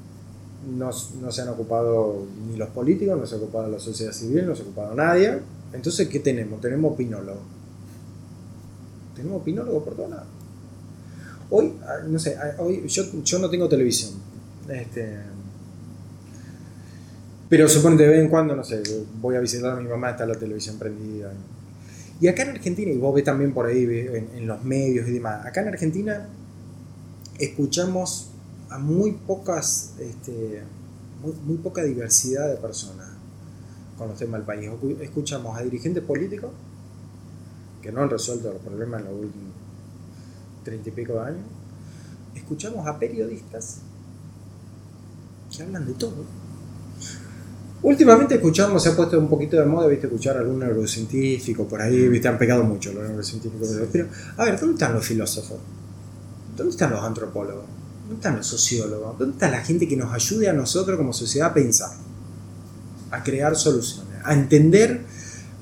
[0.76, 4.56] no, se han ocupado ni los políticos, no se ha ocupado la sociedad civil, no
[4.56, 5.38] se ha ocupado nadie.
[5.72, 6.60] Entonces, ¿qué tenemos?
[6.60, 7.42] Tenemos opinólogos.
[9.14, 10.22] Tenemos opinólogos por todas
[11.48, 14.14] Hoy, ah, no sé, ah, hoy yo, yo no tengo televisión,
[14.68, 15.16] este,
[17.48, 18.82] pero supone de vez en cuando, no sé,
[19.20, 21.32] voy a visitar a mi mamá, está la televisión prendida.
[22.20, 23.84] Y acá en Argentina, y vos ves también por ahí
[24.34, 26.28] en, los medios y demás, acá en Argentina
[27.38, 28.30] escuchamos
[28.70, 30.62] a muy pocas, este,
[31.44, 33.08] muy, poca diversidad de personas
[33.98, 34.70] con los temas del país.
[35.00, 36.50] Escuchamos a dirigentes políticos
[37.82, 39.56] que no han resuelto los problemas en los últimos
[40.64, 41.44] treinta y pico de años.
[42.34, 43.78] Escuchamos a periodistas
[45.54, 46.24] que hablan de todo.
[47.82, 51.80] Últimamente escuchamos, se ha puesto un poquito de moda, viste, escuchar a algún neurocientífico por
[51.80, 53.68] ahí, viste, han pegado mucho los neurocientíficos.
[53.92, 55.58] Pero, a ver, ¿dónde están los filósofos?
[56.56, 57.64] ¿Dónde están los antropólogos?
[58.02, 59.18] ¿Dónde están los sociólogos?
[59.18, 61.90] ¿Dónde está la gente que nos ayude a nosotros como sociedad a pensar?
[63.10, 65.02] A crear soluciones, a entender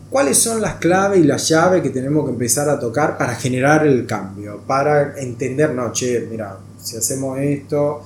[0.08, 3.84] cuáles son las claves y las llaves que tenemos que empezar a tocar para generar
[3.86, 8.02] el cambio, para entender, no, che, mira, si hacemos esto,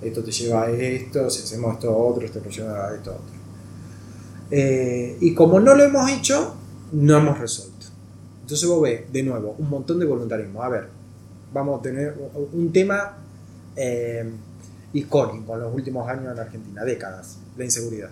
[0.00, 3.39] esto te lleva a esto, si hacemos esto otro, esto te lleva a esto otro.
[4.50, 6.56] Eh, y como no lo hemos hecho,
[6.92, 7.86] no hemos resuelto.
[8.42, 10.62] Entonces vos ves, de nuevo, un montón de voluntarismo.
[10.62, 10.88] A ver,
[11.52, 12.16] vamos a tener
[12.52, 13.16] un tema
[13.76, 14.28] eh,
[14.92, 18.10] icónico en los últimos años en Argentina, décadas, la inseguridad.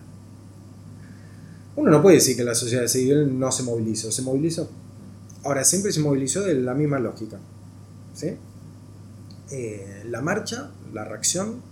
[1.76, 4.68] Uno no puede decir que la sociedad civil no se movilizó, se movilizó.
[5.44, 7.38] Ahora, siempre se movilizó de la misma lógica.
[8.14, 8.36] ¿sí?
[9.50, 11.62] Eh, la marcha, la reacción,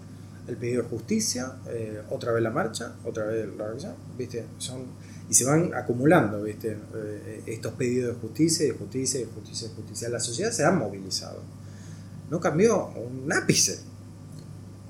[0.49, 4.45] el pedido de justicia, eh, otra vez la marcha, otra vez la reacción, ¿viste?
[4.59, 4.83] Son,
[5.29, 6.77] y se van acumulando, ¿viste?
[6.95, 10.09] Eh, estos pedidos de justicia, de justicia, de justicia, de justicia.
[10.09, 11.41] La sociedad se ha movilizado.
[12.31, 13.81] No cambió un ápice.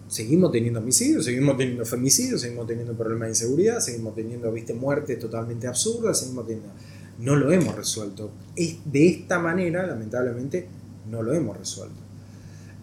[0.09, 4.75] Seguimos teniendo homicidios, seguimos teniendo femicidios, seguimos teniendo problemas de inseguridad, seguimos teniendo, ¿viste?
[4.75, 6.71] Muertes totalmente absurdas, seguimos teniendo...
[7.19, 8.31] No lo hemos resuelto.
[8.55, 10.69] Es, de esta manera, lamentablemente,
[11.11, 11.97] no lo hemos resuelto.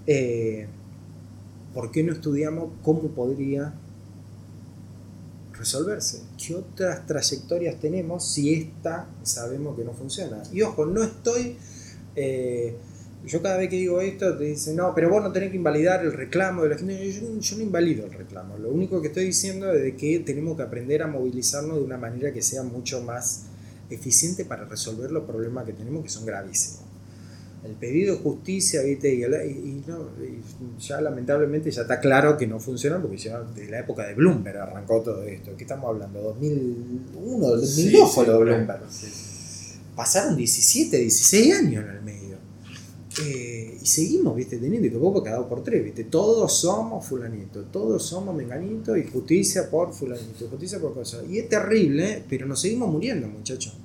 [0.07, 0.67] Eh,
[1.73, 3.73] ¿por qué no estudiamos cómo podría
[5.53, 6.21] resolverse?
[6.37, 10.43] ¿Qué otras trayectorias tenemos si esta sabemos que no funciona?
[10.51, 11.57] Y ojo, no estoy...
[12.15, 12.75] Eh,
[13.25, 16.03] yo cada vez que digo esto te dicen, no, pero vos no tenés que invalidar
[16.03, 17.11] el reclamo de la gente.
[17.11, 18.57] Yo, yo, no invalido el reclamo.
[18.57, 22.33] Lo único que estoy diciendo es que tenemos que aprender a movilizarnos de una manera
[22.33, 23.45] que sea mucho más
[23.89, 26.82] eficiente para resolver los problemas que tenemos que son gravísimos
[27.65, 29.13] el pedido de justicia, ¿viste?
[29.13, 29.83] Y,
[30.79, 34.57] ya lamentablemente ya está claro que no funciona porque ya desde la época de Bloomberg
[34.57, 35.55] arrancó todo esto.
[35.55, 36.21] ¿Qué estamos hablando?
[36.21, 38.81] 2001, 2002 fue lo de Bloomberg.
[39.95, 42.37] Pasaron 17, 16 años en el medio.
[43.23, 44.57] Eh, y seguimos, ¿viste?
[44.57, 46.05] Teniendo que poco quedado por tres, ¿viste?
[46.05, 51.23] Todos somos fulanito, todos somos menganito y justicia por fulanito, justicia por cosas.
[51.29, 53.77] Y es terrible, pero nos seguimos muriendo, muchachos.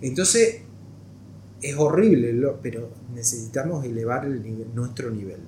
[0.00, 0.62] Entonces,
[1.64, 4.26] es horrible, pero necesitamos elevar
[4.74, 5.40] nuestro nivel.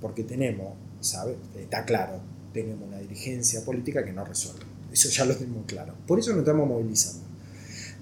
[0.00, 1.36] Porque tenemos, ¿sabes?
[1.58, 2.20] Está claro,
[2.52, 4.64] tenemos una dirigencia política que no resuelve.
[4.92, 5.94] Eso ya lo tenemos claro.
[6.06, 7.24] Por eso nos estamos movilizando.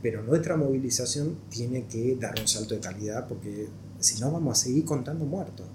[0.03, 3.69] Pero nuestra movilización tiene que dar un salto de calidad porque
[4.01, 5.67] si no vamos a seguir contando muertos.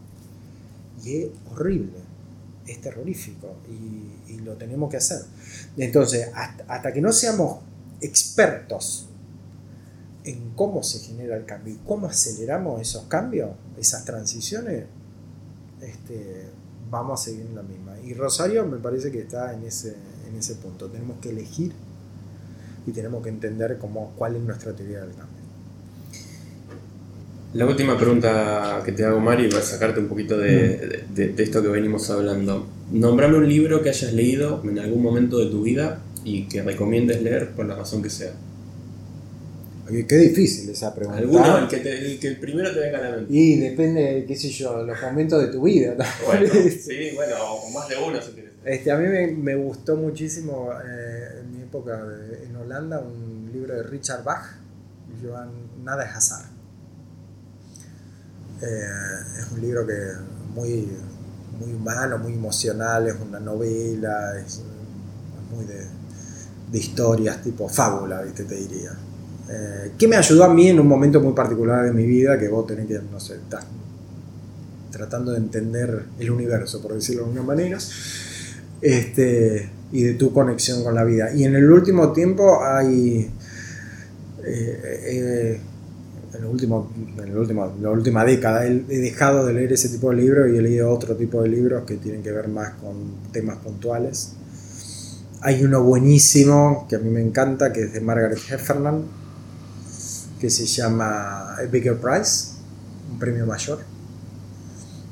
[1.03, 1.97] Y es horrible,
[2.67, 5.21] es terrorífico y, y lo tenemos que hacer.
[5.77, 7.57] Entonces, hasta que no seamos
[8.01, 9.09] expertos
[10.25, 14.85] en cómo se genera el cambio y cómo aceleramos esos cambios, esas transiciones,
[15.81, 16.47] este,
[16.89, 17.93] vamos a seguir en la misma.
[18.03, 19.95] Y Rosario me parece que está en ese,
[20.27, 20.87] en ese punto.
[20.87, 21.73] Tenemos que elegir
[22.87, 25.45] y tenemos que entender cómo, cuál es nuestra teoría del cambio.
[27.53, 31.61] La última pregunta que te hago, Mari, para sacarte un poquito de, de, de, esto
[31.61, 32.67] que venimos hablando.
[32.91, 37.21] Nombrame un libro que hayas leído en algún momento de tu vida y que recomiendes
[37.21, 38.33] leer por la razón que sea.
[39.87, 41.19] Qué difícil esa pregunta.
[41.19, 43.33] Alguno, el que, el que primero te venga a la mente.
[43.33, 45.95] Y depende, qué sé yo, los momentos de tu vida.
[46.25, 48.51] Bueno, sí, bueno, o más de uno si quieres.
[48.63, 52.03] Este, a mí me, me gustó muchísimo eh, en mi época
[52.43, 54.43] en Holanda un libro de Richard Bach,
[55.07, 55.51] que llevan
[55.83, 56.45] Nada es azar.
[58.61, 59.93] Eh, es un libro que
[60.55, 60.89] muy,
[61.59, 64.61] muy humano, muy emocional, es una novela, es,
[65.53, 65.85] muy de,
[66.71, 68.45] de, historias, tipo fábula, ¿viste?
[68.45, 68.97] te diría.
[69.47, 72.47] Eh, que me ayudó a mí en un momento muy particular de mi vida, que
[72.47, 73.65] vos tenés que, no sé, estás
[74.89, 77.77] tratando de entender el universo, por decirlo de alguna manera,
[78.81, 81.33] este, y de tu conexión con la vida.
[81.33, 83.29] Y en el último tiempo hay...
[84.43, 85.61] Eh, eh,
[86.33, 90.09] en, el último, en el último, la última década he, dejado de leer ese tipo
[90.09, 92.95] de libros y he leído otro tipo de libros que tienen que ver más con
[93.31, 94.33] temas puntuales.
[95.41, 99.03] Hay uno buenísimo que a mí me encanta, que es de Margaret Heffernan,
[100.39, 102.55] que se llama A Bigger Prize,
[103.11, 103.79] un premio mayor,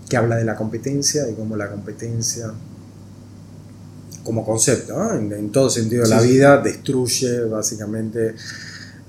[0.10, 2.54] que habla de la competencia y cómo la competencia
[4.24, 8.36] como concepto, en, todo sentido de la vida, destruye básicamente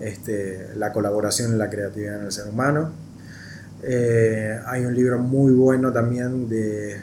[0.01, 2.93] este, la colaboración y la creatividad en el ser humano.
[3.83, 7.01] Eh, hay un libro muy bueno también de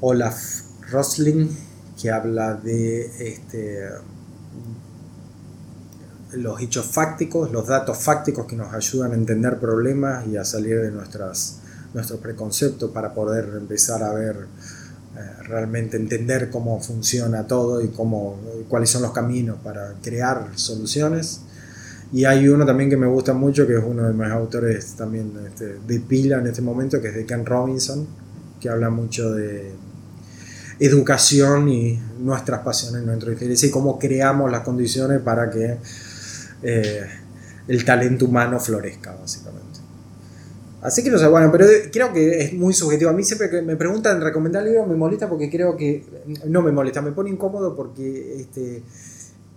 [0.00, 1.48] Olaf Rosling
[2.00, 3.88] que habla de este,
[6.32, 10.80] los hechos fácticos, los datos fácticos que nos ayudan a entender problemas y a salir
[10.80, 11.60] de nuestras,
[11.94, 14.36] nuestros preconceptos para poder empezar a ver
[15.16, 21.40] eh, realmente entender cómo funciona todo y cómo, cuáles son los caminos para crear soluciones.
[22.12, 25.32] Y hay uno también que me gusta mucho, que es uno de mis autores también
[25.46, 28.06] este, de pila en este momento, que es de Ken Robinson,
[28.60, 29.72] que habla mucho de
[30.78, 35.78] educación y nuestras pasiones, nuestro interés y cómo creamos las condiciones para que
[36.62, 37.06] eh,
[37.66, 39.80] el talento humano florezca, básicamente.
[40.80, 43.10] Así que no sé, bueno, pero creo que es muy subjetivo.
[43.10, 46.04] A mí siempre que me preguntan recomendar libros me molesta porque creo que.
[46.46, 48.82] No me molesta, me pone incómodo porque este,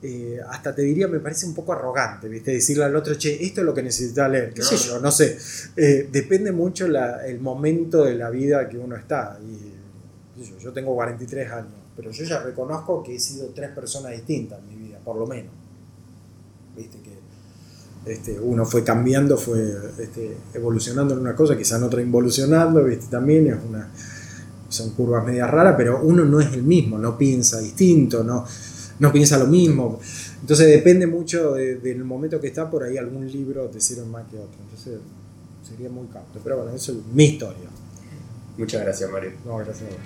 [0.02, 2.52] eh, hasta te diría, me parece un poco arrogante, ¿viste?
[2.52, 4.52] Decirle al otro, che, esto es lo que necesita leer.
[4.54, 5.00] ¿Qué sé yo?
[5.00, 5.38] No sé.
[5.76, 9.40] Eh, depende mucho el momento de la vida que uno está.
[9.44, 14.12] Y, yo, yo tengo 43 años, pero yo ya reconozco que he sido tres personas
[14.14, 15.61] distintas en mi vida, por lo menos.
[16.76, 16.98] ¿Viste?
[17.02, 22.84] Que este, uno fue cambiando, fue este, evolucionando en una cosa, quizás en otra involucionando,
[22.84, 23.06] ¿viste?
[23.12, 23.90] también es una,
[24.70, 28.46] son curvas medias raras, pero uno no es el mismo, no piensa distinto, no,
[29.00, 30.00] no piensa lo mismo.
[30.42, 34.38] Entonces depende mucho del momento que está, por ahí algún libro te sirve más que
[34.38, 34.58] otro.
[34.64, 35.00] Entonces
[35.68, 36.40] sería muy cauto.
[36.44, 37.70] Pero bueno, eso es mi historia.
[38.58, 39.34] Muchas gracias, Mario.
[39.46, 39.98] No, gracias a vos.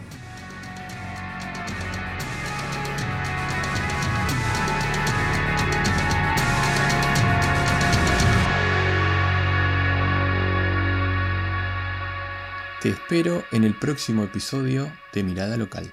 [12.85, 15.91] Te espero en el próximo episodio de Mirada Local.